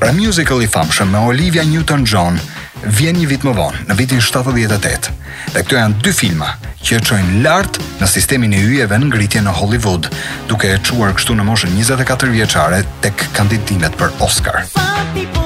Pra 0.00 0.12
musical 0.16 0.62
i 0.62 0.66
famshëm 0.68 1.10
me 1.12 1.18
Olivia 1.28 1.62
Newton-John 1.64 2.38
vjen 2.88 3.18
një 3.20 3.26
vit 3.28 3.42
më 3.44 3.52
vonë, 3.58 3.82
në 3.90 3.96
vitin 3.98 4.22
78. 4.24 5.10
Dhe 5.52 5.60
këto 5.66 5.76
janë 5.76 5.98
dy 6.00 6.14
filma 6.16 6.54
që 6.80 6.96
e 6.96 7.02
çojnë 7.10 7.42
lart 7.44 7.76
në 8.00 8.08
sistemin 8.08 8.56
e 8.56 8.62
hyjeve 8.64 8.96
në 8.96 9.10
ngritje 9.10 9.42
në 9.44 9.52
Hollywood, 9.60 10.08
duke 10.48 10.72
e 10.72 10.80
çuar 10.88 11.12
kështu 11.18 11.36
në 11.36 11.44
moshën 11.50 11.76
24 11.76 12.32
vjeçare 12.32 12.80
tek 13.04 13.28
kandidimet 13.36 14.00
për 14.00 14.16
Oscar. 14.24 14.64
Some 14.72 15.06
people... 15.12 15.39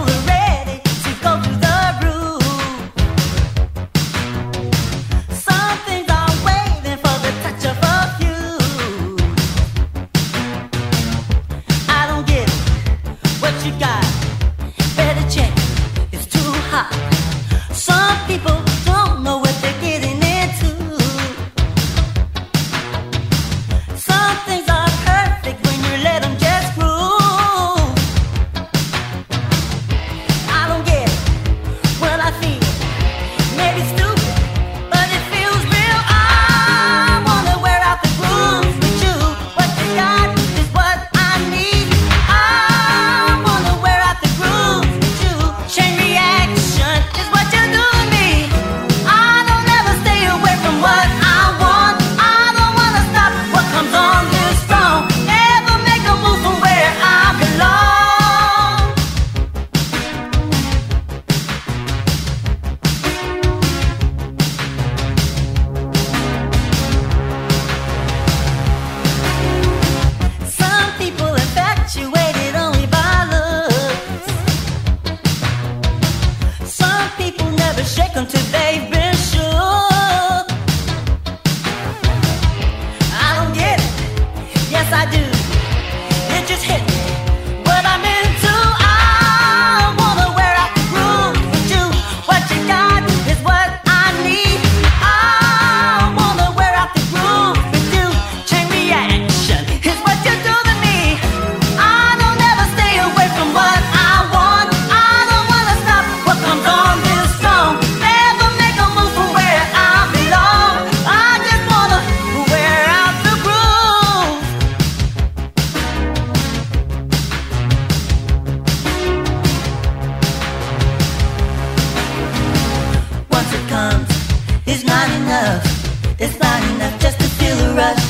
It's 126.27 126.41
not 126.41 126.59
enough 126.63 126.99
just 127.03 127.21
to 127.21 127.27
feel 127.37 127.55
the 127.57 127.75
rush. 127.75 128.03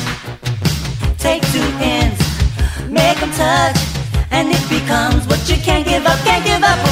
Take 1.19 1.43
two 1.51 1.67
hands, 1.83 2.17
make 2.89 3.19
them 3.19 3.33
touch, 3.33 3.77
and 4.31 4.47
it 4.53 4.69
becomes 4.71 5.27
what 5.27 5.43
you 5.51 5.57
can't 5.57 5.85
give 5.85 6.07
up, 6.07 6.21
can't 6.21 6.45
give 6.45 6.63
up. 6.63 6.84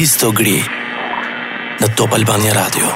histogri 0.00 0.54
në 1.82 1.90
Top 2.00 2.14
Albania 2.16 2.54
Radio. 2.56 2.88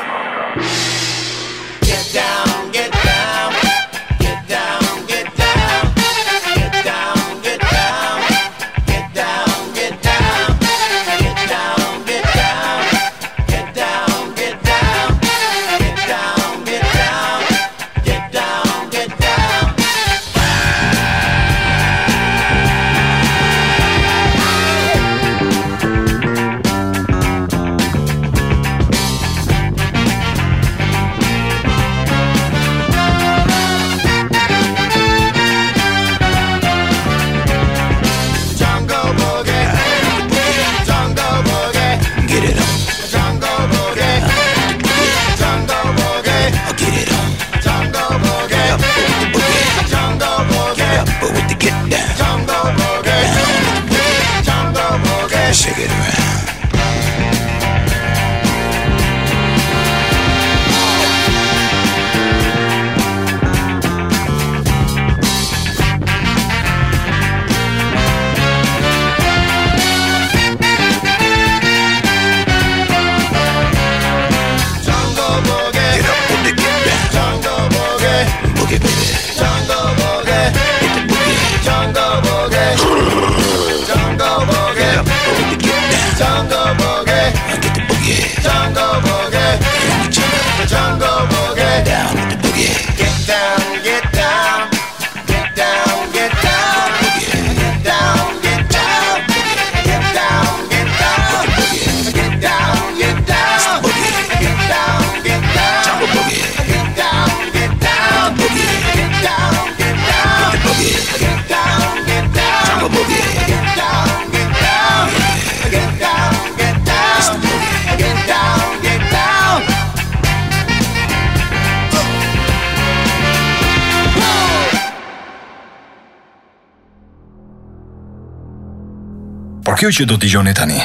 Kjo 129.75 129.89
që 129.91 130.05
do 130.07 130.15
t'i 130.23 130.29
gjoni 130.31 130.53
tani. 130.55 130.77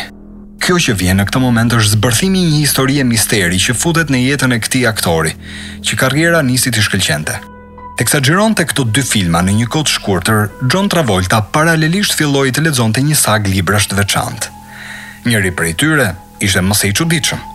Kjo 0.63 0.75
që 0.81 0.93
vjen 0.97 1.19
në 1.21 1.27
këtë 1.29 1.39
moment 1.43 1.73
është 1.77 1.91
zbërthimi 1.93 2.39
një 2.41 2.61
historie 2.63 3.03
misteri 3.05 3.59
që 3.61 3.75
futet 3.77 4.09
në 4.09 4.23
jetën 4.23 4.55
e 4.55 4.57
këti 4.65 4.81
aktori, 4.89 5.35
që 5.85 5.97
karriera 5.99 6.39
nisi 6.47 6.71
të 6.73 6.81
shkëllqente. 6.87 7.35
Teksa 8.01 8.21
gjiron 8.25 8.57
të 8.57 8.65
këto 8.71 8.87
dy 8.95 9.03
filma 9.05 9.43
në 9.45 9.53
një 9.59 9.67
kotë 9.75 9.93
shkurëtër, 9.93 10.39
John 10.73 10.89
Travolta 10.89 11.43
paralelisht 11.53 12.17
filloj 12.17 12.47
të 12.55 12.65
ledzon 12.65 12.95
të 12.95 13.05
një 13.11 13.19
sag 13.21 13.51
librash 13.53 13.91
të 13.91 13.99
veçantë. 14.01 14.49
Njëri 15.29 15.53
për 15.59 15.69
i 15.69 15.77
tyre 15.83 16.09
ishte 16.41 16.65
mëse 16.65 16.89
i 16.89 16.95
quditshëm, 16.97 17.45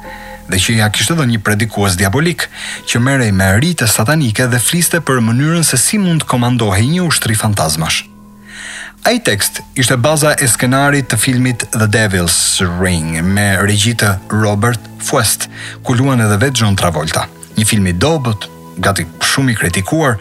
dhe 0.55 0.63
që 0.67 0.79
ja 0.79 0.87
kishtë 0.95 1.19
dhe 1.19 1.27
një 1.35 1.43
predikues 1.43 1.99
diabolik, 1.99 2.47
që 2.87 3.03
merej 3.03 3.35
me 3.35 3.51
rite 3.59 3.91
satanike 3.91 4.47
dhe 4.55 4.63
fliste 4.63 5.03
për 5.03 5.23
mënyrën 5.33 5.67
se 5.67 5.83
si 5.83 5.99
mund 5.99 6.23
të 6.23 6.31
komandohi 6.31 6.87
një 6.95 7.07
ushtri 7.11 7.35
fantazmash. 7.35 8.05
fantazmash. 8.05 8.14
Ai 9.07 9.19
tekst 9.21 9.61
ishte 9.77 9.97
baza 10.01 10.31
e 10.41 10.47
skenarit 10.49 11.11
të 11.13 11.19
filmit 11.21 11.67
The 11.77 11.85
Devil's 11.93 12.41
Ring 12.81 13.19
me 13.35 13.45
regjitë 13.61 14.13
Robert 14.33 14.81
Fuest, 15.05 15.45
ku 15.85 15.93
luan 15.99 16.25
edhe 16.25 16.39
vetë 16.41 16.63
John 16.63 16.79
Travolta. 16.81 17.27
Një 17.59 17.67
film 17.69 17.91
i 17.93 17.93
dobët, 18.01 18.47
gati 18.81 19.05
shumë 19.29 19.53
i 19.53 19.59
kritikuar, 19.61 20.17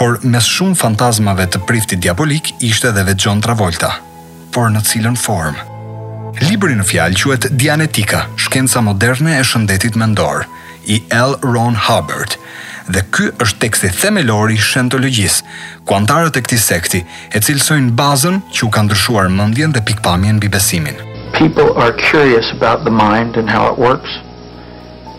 por 0.00 0.16
mes 0.24 0.48
shumë 0.56 0.78
fantazmave 0.80 1.50
të 1.52 1.60
priftit 1.68 2.00
diabolik 2.00 2.48
ishte 2.64 2.94
edhe 2.94 3.04
vetë 3.10 3.26
John 3.28 3.44
Travolta, 3.44 3.92
por 4.56 4.72
në 4.72 4.80
cilën 4.88 5.20
formë. 5.20 5.68
Libri 6.48 6.80
në 6.80 6.88
fjalë 6.94 7.20
quhet 7.20 7.50
Dianetika, 7.60 8.24
shkenca 8.40 8.80
moderne 8.88 9.36
e 9.36 9.44
shëndetit 9.44 10.00
mendor, 10.00 10.48
i 10.88 11.02
L. 11.12 11.36
Ron 11.44 11.76
Hubbard, 11.76 12.38
dhe 12.92 13.00
ky 13.16 13.28
është 13.44 13.60
teksti 13.64 13.88
themelori 14.00 14.56
i 14.58 14.64
shentologjisë, 14.68 15.44
ku 15.88 15.96
antarët 15.98 16.36
e 16.36 16.42
këtij 16.44 16.60
sekti 16.60 17.00
e 17.32 17.40
cilësojnë 17.46 17.94
bazën 17.98 18.40
që 18.54 18.64
u 18.66 18.68
ka 18.74 18.82
ndryshuar 18.84 19.28
mendjen 19.32 19.72
dhe 19.72 19.80
pikpamjen 19.88 20.36
mbi 20.38 20.48
besimin. 20.52 20.98
People 21.32 21.72
are 21.80 21.92
curious 22.10 22.52
about 22.52 22.84
the 22.84 22.90
mind 22.92 23.36
and 23.36 23.48
how 23.50 23.72
it 23.72 23.78
works 23.78 24.10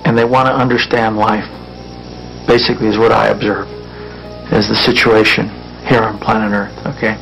and 0.06 0.14
they 0.18 0.26
want 0.26 0.46
to 0.48 0.54
understand 0.54 1.18
life. 1.18 1.50
Basically 2.48 2.88
is 2.88 2.98
what 3.00 3.12
I 3.12 3.28
observe 3.34 3.66
as 4.54 4.68
the 4.70 4.78
situation 4.86 5.50
here 5.90 6.04
on 6.06 6.20
planet 6.20 6.54
Earth, 6.54 6.78
okay? 6.86 7.18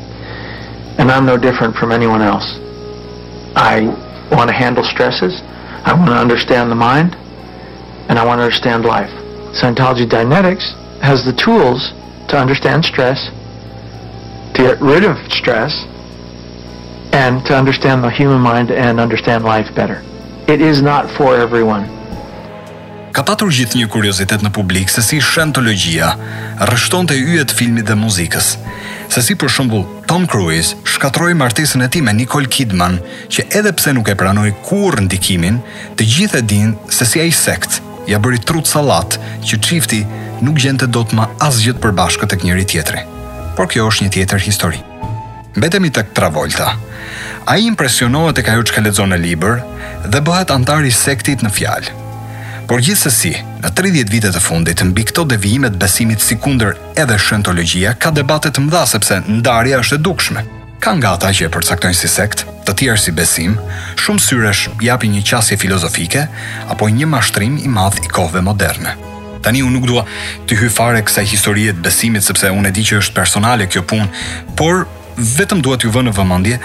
And 1.00 1.10
I'm 1.10 1.26
no 1.26 1.38
different 1.38 1.76
from 1.76 1.92
anyone 1.92 2.22
else. 2.22 2.48
I 3.56 3.88
want 4.32 4.50
to 4.50 4.54
handle 4.54 4.84
stresses. 4.84 5.42
I 5.86 5.94
want 5.94 6.08
to 6.10 6.18
understand 6.18 6.70
the 6.70 6.76
mind 6.76 7.16
and 8.10 8.20
I 8.20 8.26
want 8.26 8.40
to 8.40 8.44
understand 8.44 8.84
life. 8.84 9.14
Scientology 9.54 10.08
Dynetics 10.08 10.66
has 11.02 11.24
the 11.24 11.34
tools 11.34 11.94
to 12.30 12.36
understand 12.38 12.84
stress, 12.86 13.20
to 14.54 14.60
get 14.68 14.82
rid 14.82 15.04
of 15.04 15.16
stress, 15.32 15.74
and 17.14 17.46
to 17.46 17.56
understand 17.56 18.04
the 18.04 18.10
human 18.10 18.42
mind 18.42 18.72
and 18.72 19.00
understand 19.00 19.44
life 19.46 19.70
better. 19.76 20.02
It 20.48 20.60
is 20.60 20.82
not 20.82 21.06
for 21.10 21.36
everyone. 21.38 21.86
Ka 23.14 23.22
patur 23.22 23.52
gjithë 23.54 23.78
një 23.78 23.88
kuriozitet 23.94 24.42
në 24.42 24.50
publik 24.56 24.90
se 24.90 25.04
si 25.06 25.20
shentologia 25.22 26.16
rështon 26.66 27.06
të 27.06 27.20
yjet 27.22 27.54
filmit 27.54 27.86
dhe 27.86 27.94
muzikës. 27.94 28.56
Se 29.14 29.22
si 29.22 29.38
për 29.38 29.54
shumbu 29.54 29.84
Tom 30.10 30.26
Cruise 30.26 30.74
shkatroj 30.96 31.36
martesën 31.38 31.86
e 31.86 31.92
ti 31.94 32.02
me 32.02 32.16
Nicole 32.18 32.50
Kidman 32.50 32.98
që 33.30 33.46
edhe 33.60 33.76
pse 33.78 33.94
nuk 33.94 34.10
e 34.10 34.18
pranoj 34.18 34.50
kur 34.66 34.98
ndikimin 35.06 35.62
të 35.94 36.10
gjithë 36.16 36.42
e 36.42 36.48
din 36.56 36.74
se 36.90 37.06
si 37.06 37.22
e 37.22 37.30
i 37.30 37.36
sektë 37.46 37.93
ja 38.08 38.20
bëri 38.20 38.40
trut 38.44 38.68
sallat 38.70 39.18
që 39.48 39.60
çifti 39.68 40.02
nuk 40.44 40.60
gjente 40.60 40.88
dot 40.92 41.14
më 41.16 41.28
asgjë 41.48 41.76
të 41.78 41.84
përbashkët 41.84 42.34
tek 42.34 42.46
njëri 42.46 42.66
tjetri. 42.70 43.04
Por 43.58 43.70
kjo 43.72 43.88
është 43.90 44.04
një 44.08 44.14
tjetër 44.18 44.44
histori. 44.48 44.80
Mbetemi 45.58 45.92
tek 45.94 46.14
Travolta. 46.18 46.74
Ai 47.48 47.66
impresionohet 47.68 48.36
tek 48.40 48.50
ajo 48.50 48.64
çka 48.68 48.82
lexon 48.82 49.12
në 49.14 49.20
libër 49.26 49.60
dhe 50.12 50.22
bëhet 50.26 50.52
antar 50.56 50.86
i 50.88 50.92
sektit 50.94 51.44
në 51.46 51.52
fjalë. 51.54 51.94
Por 52.68 52.80
gjithsesi, 52.82 53.36
në 53.62 53.70
30 53.76 54.10
vitet 54.12 54.38
e 54.40 54.42
fundit 54.42 54.82
mbi 54.88 55.04
këto 55.10 55.26
devijime 55.30 55.70
të 55.70 55.80
besimit 55.84 56.24
sekondër 56.24 56.78
edhe 57.04 57.20
shëntologjia 57.20 57.94
ka 58.02 58.12
debate 58.16 58.50
të 58.50 58.64
mëdha 58.66 58.84
sepse 58.90 59.20
ndarja 59.28 59.84
është 59.84 60.00
e 60.00 60.06
dukshme. 60.08 60.44
Ka 60.84 60.92
nga 61.00 61.14
ata 61.16 61.30
që 61.32 61.46
e 61.48 61.48
përcaktojnë 61.48 61.96
si 61.96 62.10
sekt, 62.12 62.42
të 62.68 62.74
tjerë 62.80 63.00
si 63.00 63.12
besim, 63.16 63.54
shumë 64.04 64.20
syresh 64.26 64.64
japin 64.84 65.14
një 65.16 65.22
qasje 65.30 65.56
filozofike 65.62 66.26
apo 66.76 66.90
një 66.92 67.08
mashtrim 67.08 67.56
i 67.64 67.72
madh 67.78 68.02
i 68.04 68.10
kohëve 68.12 68.42
moderne. 68.50 68.92
Tani 69.46 69.62
unë 69.64 69.78
nuk 69.78 69.88
dua 69.88 70.04
të 70.50 70.58
hyj 70.60 70.74
fare 70.76 71.00
kësaj 71.08 71.24
historie 71.32 71.72
të 71.72 71.86
besimit 71.88 72.28
sepse 72.28 72.52
unë 72.52 72.68
e 72.68 72.76
di 72.76 72.84
që 72.90 73.00
është 73.00 73.16
personale 73.16 73.70
kjo 73.72 73.86
punë, 73.88 74.12
por 74.60 74.84
vetëm 75.38 75.64
dua 75.64 75.80
t'ju 75.80 75.94
vënë 75.96 76.12
në 76.12 76.18
vëmendje 76.20 76.60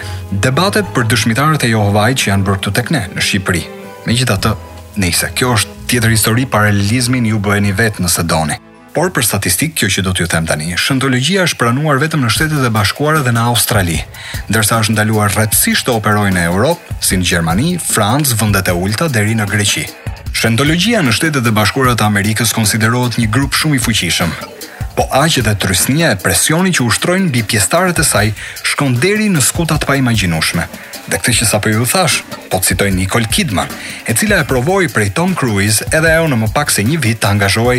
debatet 0.48 0.90
për 0.98 1.06
dëshmitarët 1.14 1.68
e 1.68 1.74
Jehovait 1.76 2.18
që 2.18 2.32
janë 2.32 2.48
bërë 2.48 2.58
këtu 2.64 2.74
tek 2.80 2.90
ne 2.96 3.04
në 3.14 3.22
Shqipëri. 3.28 3.62
Megjithatë, 4.10 4.56
nëse 4.98 5.30
kjo 5.38 5.54
është 5.60 5.78
tjetër 5.94 6.14
histori 6.18 6.50
paralelizmin 6.56 7.30
ju 7.30 7.38
bëheni 7.38 7.70
vetë 7.84 8.02
nëse 8.02 8.26
doni 8.26 8.58
por 8.98 9.12
për 9.14 9.22
statistikë 9.28 9.76
kjo 9.78 9.88
që 9.94 10.02
do 10.08 10.12
t'ju 10.16 10.24
them 10.32 10.46
tani, 10.48 10.72
shëntologjia 10.82 11.44
është 11.46 11.58
pranuar 11.60 12.00
vetëm 12.02 12.24
në 12.24 12.30
shtetet 12.34 12.64
e 12.66 12.70
bashkuara 12.74 13.20
dhe 13.22 13.30
në 13.36 13.44
Australi, 13.52 14.00
ndërsa 14.50 14.80
është 14.82 14.96
ndaluar 14.96 15.30
rrëtsisht 15.36 15.86
të 15.86 15.94
operojnë 16.00 16.34
në 16.40 16.48
Europë, 16.50 16.98
si 17.06 17.20
në 17.20 17.30
Gjermani, 17.30 17.68
Francë, 17.84 18.40
vëndet 18.42 18.74
e 18.74 18.76
ulta, 18.82 19.06
deri 19.14 19.38
në 19.38 19.46
Greqi. 19.54 19.86
Shendologjia 20.38 21.00
në 21.02 21.10
shtetet 21.16 21.48
e 21.50 21.50
bashkuara 21.50 21.96
të 21.98 22.04
Amerikës 22.06 22.52
konsiderohet 22.54 23.16
një 23.18 23.24
grup 23.34 23.56
shumë 23.58 23.74
i 23.74 23.80
fuqishëm. 23.82 24.30
Po 24.94 25.08
aqë 25.18 25.42
dhe 25.48 25.54
trysnje 25.64 26.12
e 26.12 26.18
presjoni 26.22 26.70
që 26.78 26.84
ushtrojnë 26.86 27.30
bi 27.34 27.42
pjestarët 27.42 27.98
e 27.98 28.04
saj 28.06 28.28
shkon 28.70 28.94
deri 29.02 29.26
në 29.34 29.42
skutat 29.42 29.82
pa 29.88 29.96
imaginushme. 29.98 30.68
Dhe 31.10 31.18
këtë 31.18 31.34
që 31.40 31.48
sa 31.50 31.58
për 31.64 31.74
ju 31.74 31.88
thash, 31.90 32.20
po 32.52 32.60
të 32.60 32.68
citoj 32.68 32.92
Nicole 32.94 33.26
Kidman, 33.34 33.66
e 34.06 34.14
cila 34.14 34.38
e 34.38 34.46
provoj 34.46 34.84
prej 34.94 35.10
Tom 35.18 35.34
Cruise 35.40 35.82
edhe 35.90 36.14
e 36.22 36.28
në 36.30 36.38
më 36.44 36.52
pak 36.54 36.70
se 36.70 36.86
një 36.86 37.00
vit 37.02 37.18
të 37.18 37.32
angazhoj 37.34 37.76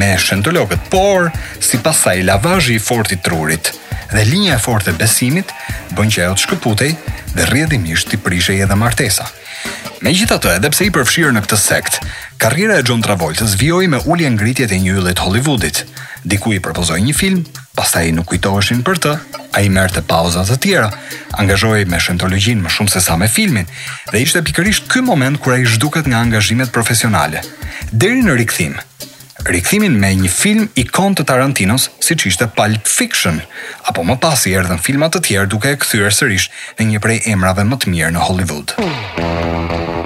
me 0.00 0.10
shendologët, 0.18 0.90
por 0.90 1.30
si 1.62 1.78
pasaj 1.86 2.24
lavajë 2.26 2.74
i 2.74 2.82
fortit 2.88 3.22
trurit 3.22 3.70
dhe 4.10 4.26
linja 4.26 4.56
e 4.56 4.58
fortë 4.66 4.90
e 4.90 4.98
besimit 4.98 5.52
bën 5.94 6.10
që 6.10 6.26
ajo 6.26 6.34
të 6.34 6.42
shkëputej 6.48 6.90
dhe 7.38 7.44
rrjedhimisht 7.52 8.10
të 8.10 8.18
prishej 8.26 8.58
edhe 8.66 8.74
martesa. 8.82 9.30
Me 10.00 10.14
gjitha 10.16 10.38
të 10.40 10.52
edhe 10.56 10.68
pse 10.72 10.86
i 10.86 10.90
përfshirë 10.96 11.34
në 11.36 11.40
këtë 11.44 11.56
sekt, 11.60 11.96
karriera 12.40 12.78
e 12.80 12.84
John 12.88 13.02
Travoltës 13.04 13.52
vjoj 13.60 13.82
me 13.92 13.98
ullje 14.08 14.30
ngritjet 14.32 14.72
e 14.72 14.78
një 14.80 14.94
ullet 14.96 15.20
Hollywoodit. 15.20 15.82
Diku 16.24 16.54
i 16.56 16.60
përpozoj 16.64 16.96
një 17.04 17.12
film, 17.18 17.42
pasta 17.76 18.00
i 18.08 18.14
nuk 18.16 18.30
kujtoheshin 18.32 18.80
për 18.86 19.02
të, 19.04 19.12
a 19.52 19.60
i 19.60 19.68
mërë 19.74 19.98
të 19.98 20.04
pauzat 20.08 20.48
të 20.48 20.56
tjera, 20.64 20.88
angazhoj 21.44 21.82
me 21.92 22.00
shëntologjin 22.00 22.64
më 22.64 22.72
shumë 22.78 22.94
se 22.96 23.02
sa 23.04 23.18
me 23.20 23.28
filmin, 23.28 23.68
dhe 24.12 24.24
ishte 24.24 24.40
pikërisht 24.48 24.88
këj 24.88 25.04
moment 25.10 25.36
kura 25.44 25.60
i 25.60 25.68
shduket 25.68 26.08
nga 26.08 26.24
angazhimet 26.24 26.72
profesionale. 26.72 27.44
Deri 27.92 28.24
në 28.24 28.40
rikëthim, 28.40 28.78
rikthimin 29.46 29.96
me 30.00 30.10
një 30.16 30.30
film 30.32 30.66
ikon 30.80 31.14
të 31.16 31.24
Tarantinos, 31.30 31.88
si 32.04 32.16
që 32.18 32.28
ishte 32.32 32.48
Pulp 32.56 32.88
Fiction, 32.90 33.40
apo 33.88 34.04
më 34.06 34.18
pasi 34.22 34.54
erdhen 34.56 34.82
filmat 34.82 35.16
të 35.16 35.22
tjerë 35.30 35.50
duke 35.52 35.72
e 35.74 35.78
këthyre 35.80 36.12
sërish 36.16 36.50
në 36.80 36.90
një 36.92 37.04
prej 37.06 37.20
emrave 37.36 37.64
më 37.70 37.80
të 37.84 37.94
mirë 37.94 38.12
në 38.18 38.28
Hollywood. 38.28 38.76
Mm. 38.84 39.98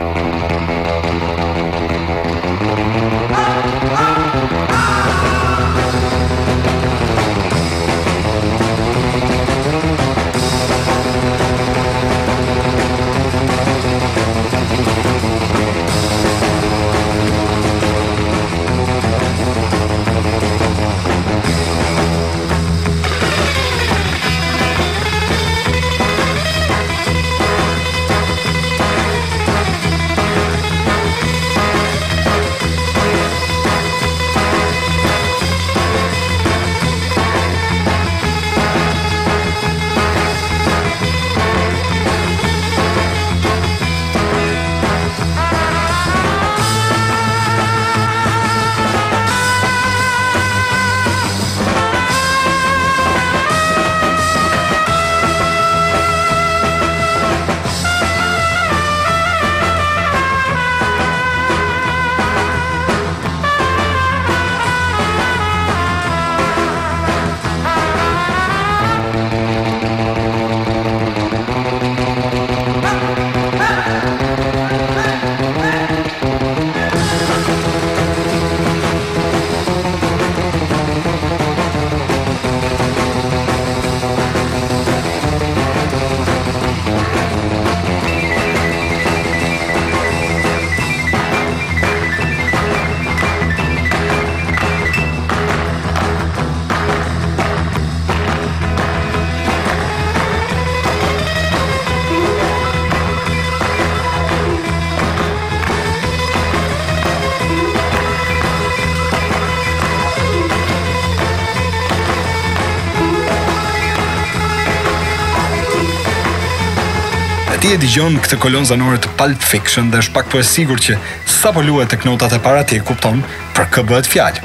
ti 117.65 117.71
e 117.73 117.79
digjon 117.81 118.19
këtë 118.21 118.37
kolon 118.43 118.67
zanore 118.69 118.99
të 119.01 119.09
Pulp 119.17 119.41
Fiction 119.41 119.87
dhe 119.89 120.03
është 120.03 120.13
pak 120.13 120.27
po 120.29 120.37
e 120.37 120.43
sigur 120.45 120.83
që 120.85 120.99
sa 121.33 121.49
po 121.57 121.63
luhet 121.65 121.89
të 121.89 121.97
knotat 122.03 122.35
e 122.37 122.41
para 122.45 122.61
ti 122.69 122.77
e 122.77 122.83
kupton 122.85 123.23
për 123.57 123.71
kë 123.77 123.85
bëhet 123.89 124.09
fjallë. 124.13 124.43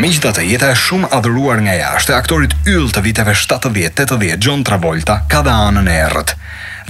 Me 0.00 0.10
gjitha 0.10 0.32
të 0.34 0.42
jeta 0.48 0.72
e 0.74 0.78
shumë 0.82 1.12
adhuruar 1.20 1.62
nga 1.62 1.76
jashtë, 1.78 2.16
aktorit 2.16 2.56
yll 2.66 2.88
të 2.90 3.04
viteve 3.06 3.36
70-80, 3.38 4.42
John 4.42 4.64
Travolta, 4.66 5.20
ka 5.30 5.44
dhe 5.46 5.54
anën 5.68 5.86
e 5.92 6.00
erët, 6.08 6.34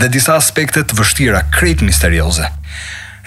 dhe 0.00 0.08
disa 0.14 0.38
aspektet 0.40 0.94
vështira 0.96 1.42
krejt 1.52 1.84
misterioze. 1.84 2.48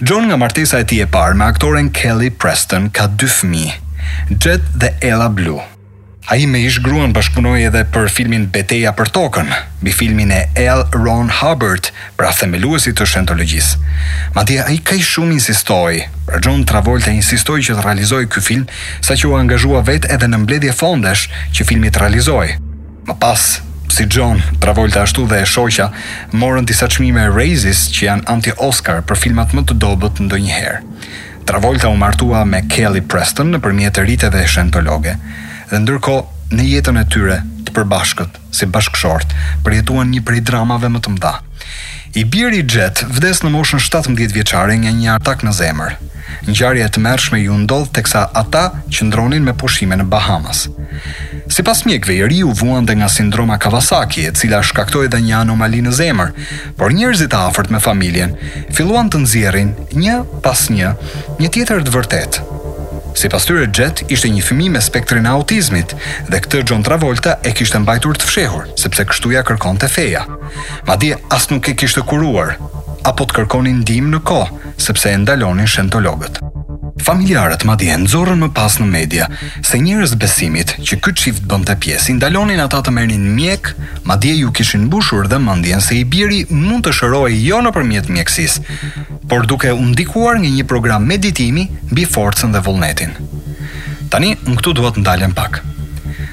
John 0.02 0.26
nga 0.32 0.42
martesa 0.42 0.82
e 0.82 0.90
ti 0.90 0.98
e 0.98 1.06
parë 1.14 1.38
me 1.38 1.46
aktoren 1.46 1.94
Kelly 1.94 2.32
Preston 2.34 2.90
ka 2.90 3.06
dy 3.06 3.30
fmi, 3.30 3.68
Jet 4.34 4.66
dhe 4.82 4.96
Ella 5.12 5.30
Blue, 5.30 5.62
A 6.32 6.36
i 6.40 6.46
me 6.48 6.62
ishgruan 6.64 7.12
bashkëpunoj 7.16 7.58
edhe 7.68 7.80
për 7.94 8.06
filmin 8.18 8.46
Beteja 8.56 8.94
për 8.96 9.10
Tokën, 9.16 9.50
bi 9.84 9.92
filmin 9.92 10.30
e 10.32 10.44
L. 10.64 10.86
Ron 10.96 11.28
Hubbard, 11.42 11.90
pra 12.22 12.30
themeluesi 12.38 12.94
të 12.96 13.04
shentologjis. 13.12 13.74
Ma 14.38 14.46
tja, 14.48 14.64
a 14.64 14.72
i 14.72 14.80
ka 14.88 14.96
i 14.96 15.04
shumë 15.04 15.36
insistoj, 15.40 15.98
pra 16.30 16.40
John 16.46 16.64
Travolta 16.70 17.12
insistoj 17.12 17.58
që 17.68 17.76
të 17.76 17.84
realizoj 17.84 18.22
kë 18.32 18.46
film, 18.48 18.64
sa 19.10 19.18
që 19.20 19.28
u 19.28 19.36
angazhua 19.42 19.84
vet 19.92 20.08
edhe 20.08 20.30
në 20.32 20.40
mbledje 20.46 20.78
fondesh 20.80 21.26
që 21.58 21.68
filmi 21.74 21.92
të 21.92 22.06
realizoj. 22.06 22.48
Ma 23.12 23.18
pas, 23.26 23.46
si 23.92 24.08
John, 24.08 24.40
Travolta 24.64 25.04
ashtu 25.04 25.28
dhe 25.28 25.42
e 25.44 25.52
shoqa, 25.58 25.90
morën 26.40 26.72
disa 26.72 26.88
qmime 26.96 27.28
Razis 27.42 27.90
që 27.92 28.08
janë 28.08 28.28
anti-Oscar 28.38 29.04
për 29.12 29.20
filmat 29.26 29.52
më 29.52 29.68
të 29.68 29.76
dobet 29.84 30.24
ndo 30.24 30.40
njëherë. 30.46 30.80
Travolta 31.52 31.92
u 31.92 32.00
martua 32.00 32.46
me 32.48 32.64
Kelly 32.72 33.04
Preston 33.04 33.52
në 33.52 33.60
përmjetë 33.68 34.08
rriteve 34.08 34.48
shentologe, 34.48 35.18
dhe 35.72 35.80
ndërko 35.80 36.16
në 36.52 36.64
jetën 36.68 36.98
e 37.00 37.02
tyre 37.14 37.36
të 37.64 37.72
përbashkët, 37.78 38.34
si 38.52 38.68
bashkëshort, 38.68 39.32
përjetuan 39.64 40.10
një 40.12 40.26
prej 40.28 40.42
dramave 40.50 40.90
më 40.92 41.00
të 41.06 41.14
mda. 41.14 41.32
I 42.20 42.26
birë 42.28 42.58
i 42.60 42.66
Jet 42.74 43.06
vdes 43.08 43.40
në 43.46 43.54
moshën 43.54 43.80
17 43.80 44.36
vjeqare 44.36 44.76
nga 44.82 44.92
një 44.92 45.14
atak 45.16 45.46
në 45.48 45.54
zemër. 45.62 45.94
Një 46.48 46.56
gjarje 46.60 46.90
të 46.92 47.04
mërshme 47.06 47.40
ju 47.40 47.56
ndodhë 47.64 47.94
teksa 48.02 48.26
ata 48.42 48.66
që 48.92 49.08
ndronin 49.08 49.48
me 49.48 49.54
pushime 49.62 49.96
në 50.00 50.10
Bahamas. 50.12 50.66
Si 51.52 51.64
pas 51.68 51.86
mjekve, 51.88 52.18
i 52.20 52.28
riu 52.28 52.52
vuan 52.64 52.86
dhe 52.88 52.96
nga 53.00 53.08
sindroma 53.16 53.56
Kawasaki, 53.60 54.28
e 54.28 54.32
cila 54.36 54.60
shkaktoj 54.68 55.08
dhe 55.14 55.22
një 55.30 55.38
anomali 55.46 55.80
në 55.86 55.92
zemër, 56.02 56.36
por 56.82 56.92
njerëzit 56.96 57.36
afert 57.46 57.72
me 57.72 57.80
familjen, 57.80 58.36
filluan 58.76 59.08
të 59.10 59.24
nëzjerin 59.24 59.74
një 60.02 60.20
pas 60.44 60.68
një, 60.76 60.94
një 61.40 61.50
tjetër 61.56 61.88
të 61.88 61.96
vërtet, 61.96 62.44
Si 63.14 63.28
pas 63.30 63.44
tyre 63.44 63.68
Jet 63.76 64.02
ishte 64.08 64.30
një 64.32 64.44
fëmi 64.46 64.70
me 64.72 64.82
spektrin 64.84 65.28
autizmit 65.30 65.94
dhe 66.30 66.40
këtë 66.46 66.62
John 66.70 66.84
Travolta 66.86 67.36
e 67.48 67.52
kishtë 67.58 67.82
mbajtur 67.84 68.18
të 68.20 68.30
fshehur, 68.30 68.70
sepse 68.84 69.06
kështuja 69.10 69.44
kërkon 69.48 69.80
të 69.82 69.90
feja. 69.96 70.24
Ma 70.88 70.96
di, 71.02 71.12
as 71.36 71.50
nuk 71.52 71.70
e 71.70 71.76
kishtë 71.82 72.06
kuruar, 72.12 72.56
apo 73.12 73.28
të 73.28 73.42
kërkonin 73.42 73.84
dim 73.92 74.12
në 74.16 74.24
ko, 74.32 74.42
sepse 74.90 75.12
e 75.14 75.20
ndalonin 75.26 75.68
shentologët. 75.74 76.40
Familjarët 77.00 77.64
ma 77.66 77.78
dihen 77.80 78.04
zorën 78.10 78.38
më 78.44 78.50
pas 78.56 78.74
në 78.82 78.86
media, 78.90 79.28
se 79.64 79.80
njërës 79.80 80.16
besimit 80.20 80.74
që 80.88 80.98
këtë 81.06 81.24
qift 81.24 81.46
bënd 81.50 81.70
të 81.70 81.76
pjesë, 81.84 82.16
ndalonin 82.20 82.60
ata 82.66 82.82
të 82.84 82.94
merin 82.96 83.30
mjek, 83.36 83.72
ma 84.04 84.18
ju 84.22 84.52
kishin 84.52 84.90
bushur 84.90 85.28
dhe 85.28 85.40
mandjen 85.40 85.82
se 85.82 85.96
i 85.96 86.04
biri 86.04 86.46
mund 86.50 86.84
të 86.86 86.92
shëroj 86.98 87.32
jo 87.48 87.62
në 87.62 87.72
përmjet 87.76 88.10
mjekësis, 88.12 88.60
por 89.28 89.48
duke 89.48 89.72
undikuar 89.72 90.40
një 90.40 90.52
një 90.58 90.66
program 90.68 91.06
meditimi 91.08 91.70
mbi 91.92 92.06
forcën 92.06 92.52
dhe 92.52 92.60
vullnetin. 92.66 93.16
Tani, 94.12 94.36
në 94.36 94.58
këtu 94.60 94.74
duhet 94.76 95.00
në 95.00 95.34
pak, 95.36 95.62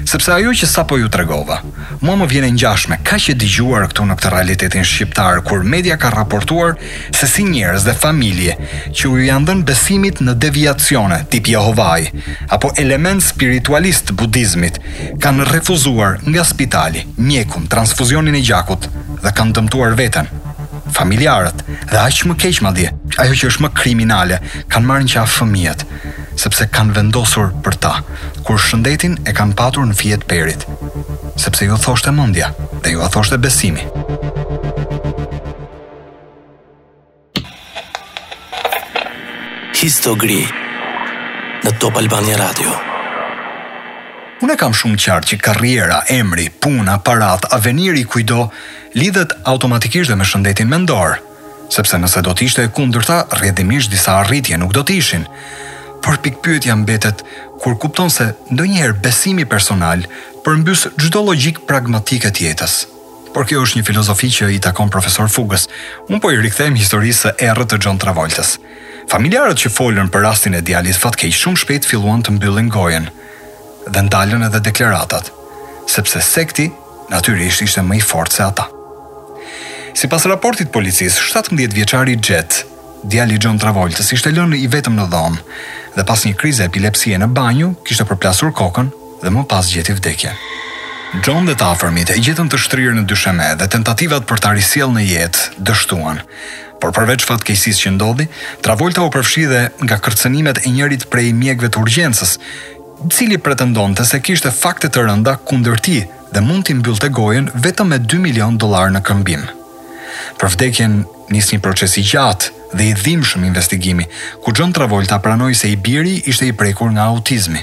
sepse 0.08 0.32
ajo 0.32 0.52
që 0.56 0.64
sapo 0.66 0.96
ju 0.96 1.08
tregova. 1.12 1.58
Mua 2.00 2.14
më 2.16 2.26
vjen 2.30 2.46
ngjashme 2.54 2.96
kaq 3.08 3.26
e 3.32 3.34
dëgjuar 3.40 3.84
këtu 3.90 4.06
në 4.08 4.14
këtë 4.16 4.30
realitetin 4.34 4.86
shqiptar 4.90 5.42
kur 5.44 5.66
media 5.72 5.98
ka 6.00 6.08
raportuar 6.14 6.76
se 7.18 7.26
si 7.28 7.44
njerëz 7.44 7.84
dhe 7.84 7.92
familje 8.04 8.54
që 8.96 9.10
u 9.10 9.18
janë 9.26 9.50
dhënë 9.50 9.66
besimit 9.68 10.22
në 10.24 10.32
deviacione 10.44 11.18
tip 11.32 11.50
Jehovaj 11.52 12.08
apo 12.56 12.72
element 12.84 13.20
spiritualist 13.26 14.14
budizmit 14.22 14.78
kanë 15.24 15.44
refuzuar 15.52 16.16
nga 16.28 16.44
spitali 16.52 17.04
mjekun 17.28 17.68
transfuzionin 17.74 18.38
e 18.38 18.44
gjakut 18.50 18.88
dhe 19.26 19.34
kanë 19.40 19.58
dëmtuar 19.58 19.92
veten 20.00 20.32
familjarët 20.96 21.60
dhe 21.92 22.00
aq 22.06 22.24
më 22.32 22.38
keq 22.46 22.62
madje 22.64 22.94
ajo 23.20 23.36
që 23.42 23.52
është 23.52 23.66
më 23.66 23.74
kriminale 23.82 24.40
kanë 24.72 24.88
marrë 24.92 25.04
në 25.08 25.14
qafë 25.18 25.38
fëmijët 25.42 25.86
sepse 26.38 26.66
kanë 26.70 26.94
vendosur 26.96 27.50
për 27.66 27.76
ta, 27.82 27.90
kur 28.46 28.60
shëndetin 28.62 29.16
e 29.26 29.32
kanë 29.34 29.56
patur 29.58 29.86
në 29.88 29.96
fjetë 29.98 30.28
perit, 30.30 30.64
sepse 31.40 31.66
ju 31.66 31.78
thoshte 31.82 32.12
mundja 32.14 32.52
dhe 32.84 32.94
ju 32.94 33.02
a 33.02 33.08
thoshte 33.12 33.38
besimi. 33.42 33.84
Histogri 39.78 40.42
në 41.66 41.70
Top 41.82 41.98
Albania 42.00 42.38
Radio 42.40 42.72
Unë 44.42 44.54
e 44.54 44.58
kam 44.58 44.74
shumë 44.78 44.98
qartë 45.02 45.32
që 45.32 45.36
karriera, 45.42 46.00
emri, 46.14 46.46
puna, 46.62 47.00
parat, 47.02 47.48
aveniri, 47.54 48.04
kujdo, 48.06 48.44
lidhet 48.94 49.34
automatikisht 49.50 50.12
dhe 50.12 50.16
me 50.20 50.26
shëndetin 50.26 50.70
mendorë, 50.70 51.18
sepse 51.74 51.98
nëse 51.98 52.22
do 52.22 52.32
të 52.34 52.44
ishte 52.46 52.62
e 52.62 52.70
kundërta, 52.78 53.24
rrjedhimisht 53.34 53.90
disa 53.92 54.20
arritje 54.22 54.58
nuk 54.62 54.70
do 54.78 54.86
të 54.86 54.96
ishin 55.02 55.26
por 56.04 56.54
janë 56.62 56.82
mbetet 56.82 57.22
kur 57.62 57.74
kupton 57.80 58.10
se 58.12 58.26
ndonjëherë 58.54 58.98
besimi 59.02 59.44
personal 59.50 60.04
përmbys 60.44 60.86
çdo 61.00 61.22
logjik 61.26 61.64
pragmatike 61.68 62.30
të 62.30 62.46
jetës. 62.48 62.76
Por 63.34 63.46
kjo 63.46 63.60
është 63.64 63.78
një 63.80 63.84
filozofi 63.86 64.30
që 64.32 64.48
i 64.54 64.58
takon 64.64 64.90
profesor 64.90 65.28
Fugës. 65.30 65.66
Unë 66.08 66.20
po 66.22 66.30
i 66.32 66.38
rikthejmë 66.40 66.80
historisë 66.80 67.34
e 67.34 67.50
errët 67.50 67.70
të 67.72 67.78
John 67.84 67.98
Travoltës. 68.00 68.54
Familjarët 69.10 69.60
që 69.62 69.70
folën 69.70 70.08
për 70.12 70.24
rastin 70.24 70.56
e 70.58 70.62
djalit 70.64 70.96
fatkeq 70.98 71.34
shumë 71.36 71.60
shpejt 71.62 71.86
filluan 71.90 72.22
të 72.24 72.34
mbyllin 72.38 72.68
gojen 72.72 73.10
dhe 73.88 74.00
ndalën 74.04 74.42
edhe 74.48 74.60
deklaratat, 74.68 75.30
sepse 75.88 76.20
sekti 76.24 76.68
natyrisht 77.12 77.62
ishte 77.64 77.82
më 77.88 78.00
i 78.00 78.02
fortë 78.04 78.36
se 78.38 78.42
ata. 78.48 78.66
Si 79.96 80.10
pas 80.12 80.26
raportit 80.28 80.70
policisë, 80.72 81.30
17 81.32 81.72
vjeçari 81.76 82.18
Jet 82.22 82.62
djali 83.04 83.38
John 83.42 83.58
Travolta 83.58 84.02
ishte 84.12 84.32
lënë 84.34 84.58
i 84.58 84.68
vetëm 84.70 84.96
në 84.98 85.06
dhomë 85.12 85.42
dhe 85.96 86.04
pas 86.06 86.22
një 86.26 86.34
krize 86.38 86.62
epilepsie 86.66 87.18
në 87.18 87.26
banjo, 87.34 87.72
kishte 87.86 88.06
përplasur 88.08 88.50
kokën 88.54 88.90
dhe 89.22 89.30
më 89.34 89.44
pas 89.50 89.66
gjeti 89.72 89.92
vdekje. 89.96 90.32
John 91.26 91.48
dhe 91.48 91.56
afërmit 91.66 92.10
e 92.12 92.18
gjetën 92.20 92.50
të 92.52 92.60
shtrirë 92.64 92.96
në 92.98 93.06
dysheme 93.10 93.52
dhe 93.60 93.68
tentativat 93.74 94.26
për 94.28 94.42
ta 94.44 94.52
risjell 94.54 94.92
në 94.94 95.04
jetë 95.10 95.62
dështuan. 95.70 96.20
Por 96.78 96.92
përveç 96.94 97.24
fatkeqësisë 97.26 97.84
që 97.86 97.94
ndodhi, 97.96 98.28
Travolta 98.62 99.02
u 99.02 99.08
përfshi 99.10 99.46
dhe 99.50 99.62
nga 99.82 99.96
kërcënimet 99.98 100.60
e 100.62 100.70
njërit 100.74 101.08
prej 101.10 101.32
mjekëve 101.34 101.72
të 101.74 101.82
urgjencës, 101.82 102.36
i 102.36 103.08
cili 103.14 103.38
pretendonte 103.38 104.04
se 104.06 104.20
kishte 104.22 104.52
fakte 104.54 104.90
të 104.94 105.08
rënda 105.08 105.34
kundër 105.48 105.80
tij 105.86 106.04
dhe 106.34 106.40
mund 106.42 106.66
t'i 106.66 106.74
mbyllte 106.74 107.10
gojën 107.14 107.50
vetëm 107.66 107.90
me 107.94 107.98
2 107.98 108.20
milion 108.22 108.58
dollar 108.58 108.90
në 108.94 109.02
këmbim. 109.06 109.44
Për 110.38 110.54
vdekjen 110.54 111.02
nis 111.30 111.50
një 111.52 111.58
proces 111.62 111.96
i 111.98 112.02
gjatë 112.04 112.57
dhe 112.74 112.84
i 112.92 112.94
dhimbshëm 112.94 113.44
investigimi, 113.46 114.06
ku 114.44 114.52
John 114.54 114.72
Travolta 114.72 115.18
pranoi 115.24 115.54
se 115.54 115.70
i 115.70 115.76
biri 115.76 116.22
ishte 116.26 116.46
i 116.46 116.52
prekur 116.52 116.90
nga 116.92 117.08
autizmi. 117.12 117.62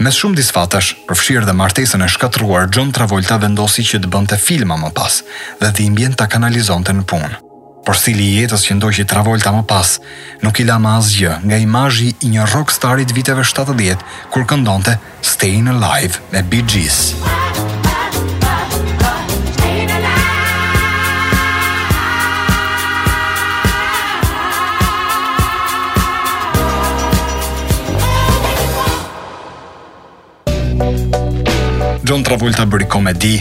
Mes 0.00 0.16
shumë 0.18 0.36
disfatash, 0.40 0.94
përfshirë 1.08 1.46
dhe 1.48 1.54
martesën 1.58 2.02
e 2.04 2.08
shkatruar, 2.14 2.68
John 2.72 2.90
Travolta 2.92 3.36
vendosi 3.38 3.84
që 3.86 4.00
të 4.02 4.10
bënte 4.10 4.38
filma 4.40 4.78
më 4.80 4.90
pas 4.96 5.20
dhe 5.60 5.70
dhimbjen 5.78 6.16
të 6.18 6.26
kanalizonte 6.32 6.94
në 6.96 7.04
punë. 7.10 7.34
Por 7.84 7.98
stili 8.00 8.30
jetës 8.38 8.62
që 8.64 8.78
ndoqi 8.78 9.04
Travolta 9.04 9.52
më 9.52 9.66
pas 9.68 9.90
nuk 10.42 10.58
i 10.58 10.64
la 10.64 10.78
më 10.80 10.94
asgjë 11.02 11.34
nga 11.44 11.58
imazhi 11.66 12.14
i 12.24 12.32
një 12.32 12.48
rockstarit 12.54 13.12
viteve 13.12 13.44
70 13.44 14.00
kur 14.32 14.48
këndonte 14.48 14.96
Stayin' 15.20 15.68
Alive 15.76 16.22
me 16.32 16.42
Bee 16.42 16.64
Gees. 16.64 17.12
Bee 17.12 17.28
Gees. 17.28 17.63
John 32.08 32.20
Travolta 32.20 32.66
bëri 32.68 32.84
komedi, 32.84 33.38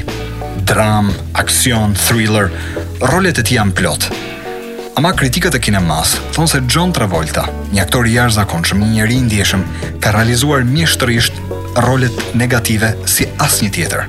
dram, 0.64 1.10
aksion, 1.36 1.92
thriller, 2.00 2.46
rolet 3.12 3.42
e 3.42 3.44
ti 3.44 3.58
janë 3.58 3.74
plot. 3.76 4.06
Ama 4.96 5.10
kritikët 5.20 5.58
e 5.58 5.60
kinemas 5.60 6.14
thonë 6.32 6.48
se 6.54 6.62
John 6.72 6.94
Travolta, 6.96 7.44
një 7.74 7.82
aktor 7.84 8.08
i 8.08 8.14
jashtëzakonshëm, 8.16 8.86
një 8.86 8.92
njeri 8.94 9.18
i 9.20 9.24
ndjeshëm, 9.26 9.66
ka 10.00 10.14
realizuar 10.16 10.64
mjeshtërisht 10.70 11.42
rolet 11.84 12.16
negative 12.40 12.94
si 13.04 13.28
asnjë 13.44 13.74
tjetër. 13.76 14.08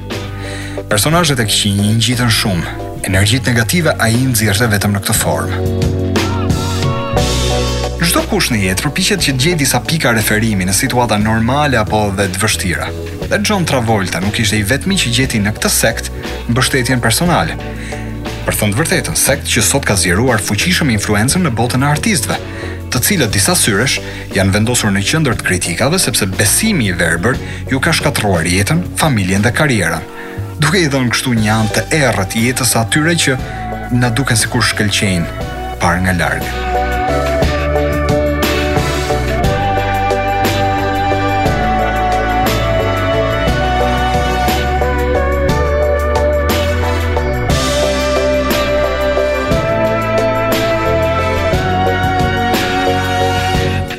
Personazhet 0.93 1.43
e 1.43 1.49
këqij 1.51 1.75
një 1.81 1.91
ngjiten 1.99 2.31
shumë. 2.39 2.77
Energjitë 3.11 3.51
negative 3.51 3.97
ai 3.99 4.13
nxjerrte 4.31 4.69
vetëm 4.77 4.95
në 4.95 5.03
këtë 5.09 5.17
formë. 5.19 5.59
Çdo 8.05 8.23
kush 8.31 8.53
në 8.55 8.61
jetë 8.69 8.87
përpishet 8.87 9.25
që 9.25 9.35
të 9.35 9.57
disa 9.65 9.83
pika 9.83 10.15
referimi 10.15 10.63
në 10.69 10.77
situata 10.79 11.19
normale 11.19 11.81
apo 11.83 12.05
dhe 12.15 12.29
të 12.31 12.45
vështira 12.45 12.93
dhe 13.29 13.39
John 13.45 13.65
Travolta 13.65 14.21
nuk 14.21 14.39
ishte 14.41 14.59
i 14.61 14.65
vetmi 14.69 14.97
që 15.01 15.13
gjeti 15.19 15.41
në 15.41 15.53
këtë 15.57 15.71
sekt 15.73 16.09
mbështetjen 16.51 17.01
personale. 17.03 17.57
Për 18.45 18.57
thënë 18.59 18.75
të 18.77 18.81
vërtetën, 18.81 19.17
sekt 19.17 19.47
që 19.49 19.63
sot 19.65 19.87
ka 19.89 19.97
zjeruar 20.01 20.43
fuqishëm 20.47 20.91
influencën 20.93 21.45
në 21.47 21.55
botën 21.59 21.87
e 21.87 21.89
artistëve, 21.95 22.37
të 22.93 23.01
cilët 23.07 23.33
disa 23.35 23.55
syresh 23.59 23.97
janë 24.37 24.55
vendosur 24.59 24.93
në 24.95 25.05
qendër 25.09 25.39
të 25.41 25.49
kritikave 25.49 25.99
sepse 26.03 26.29
besimi 26.37 26.91
i 26.93 26.97
verbër 27.01 27.41
ju 27.73 27.81
ka 27.83 27.95
shkatërruar 27.97 28.47
jetën, 28.55 28.85
familjen 29.01 29.43
dhe 29.47 29.55
karrierën 29.59 30.05
duke 30.63 30.79
i 30.79 30.87
dhënë 30.87 31.11
kështu 31.11 31.33
një 31.41 31.51
anë 31.57 31.75
të 31.75 31.85
errët 32.05 32.37
jetës 32.45 32.77
atyre 32.79 33.17
që 33.25 33.35
na 33.99 34.13
duken 34.15 34.39
sikur 34.39 34.63
shkëlqejnë 34.63 35.51
parë 35.83 36.07
nga 36.07 36.15
larg. 36.23 36.84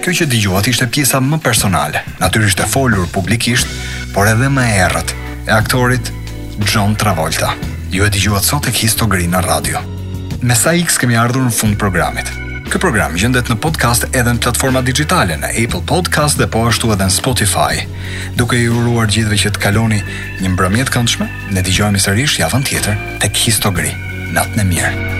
kjo 0.05 0.13
që 0.21 0.27
dëgjuat 0.29 0.67
ishte 0.69 0.85
pjesa 0.93 1.17
më 1.23 1.39
personale, 1.41 2.03
natyrisht 2.21 2.59
e 2.61 2.65
folur 2.69 3.07
publikisht, 3.13 3.65
por 4.13 4.29
edhe 4.29 4.49
më 4.53 4.65
errët, 4.85 5.13
e 5.47 5.53
aktorit 5.55 6.11
John 6.69 6.93
Travolta. 6.99 7.55
Ju 7.93 8.05
e 8.05 8.11
dëgjuat 8.13 8.45
sot 8.45 8.67
tek 8.67 8.77
Histogri 8.83 9.25
në 9.29 9.41
radio. 9.47 9.81
Me 10.45 10.53
sa 10.57 10.75
X 10.77 10.99
kemi 11.01 11.17
ardhur 11.17 11.47
në 11.47 11.55
fund 11.57 11.79
programit. 11.81 12.29
Ky 12.69 12.77
program 12.81 13.17
gjendet 13.17 13.49
në 13.49 13.57
podcast 13.61 14.05
edhe 14.11 14.29
në 14.35 14.43
platforma 14.45 14.83
digjitale 14.85 15.39
në 15.41 15.51
Apple 15.63 15.81
Podcast 15.89 16.37
dhe 16.37 16.49
po 16.53 16.65
ashtu 16.69 16.93
edhe 16.93 17.09
në 17.09 17.17
Spotify. 17.17 17.85
Duke 18.37 18.61
ju 18.61 18.77
uruar 18.77 19.09
gjithëve 19.09 19.41
që 19.41 19.55
të 19.55 19.63
kaloni 19.67 20.03
një 20.43 20.53
mbrëmje 20.53 20.85
të 20.87 20.95
këndshme, 20.99 21.31
ne 21.55 21.65
dëgjohemi 21.65 22.05
sërish 22.05 22.39
javën 22.43 22.67
tjetër 22.71 23.01
tek 23.25 23.41
Histogri. 23.47 23.93
Natën 24.37 24.61
e 24.65 24.69
mirë. 24.69 25.13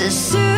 is 0.00 0.06
a 0.06 0.10
suit. 0.30 0.57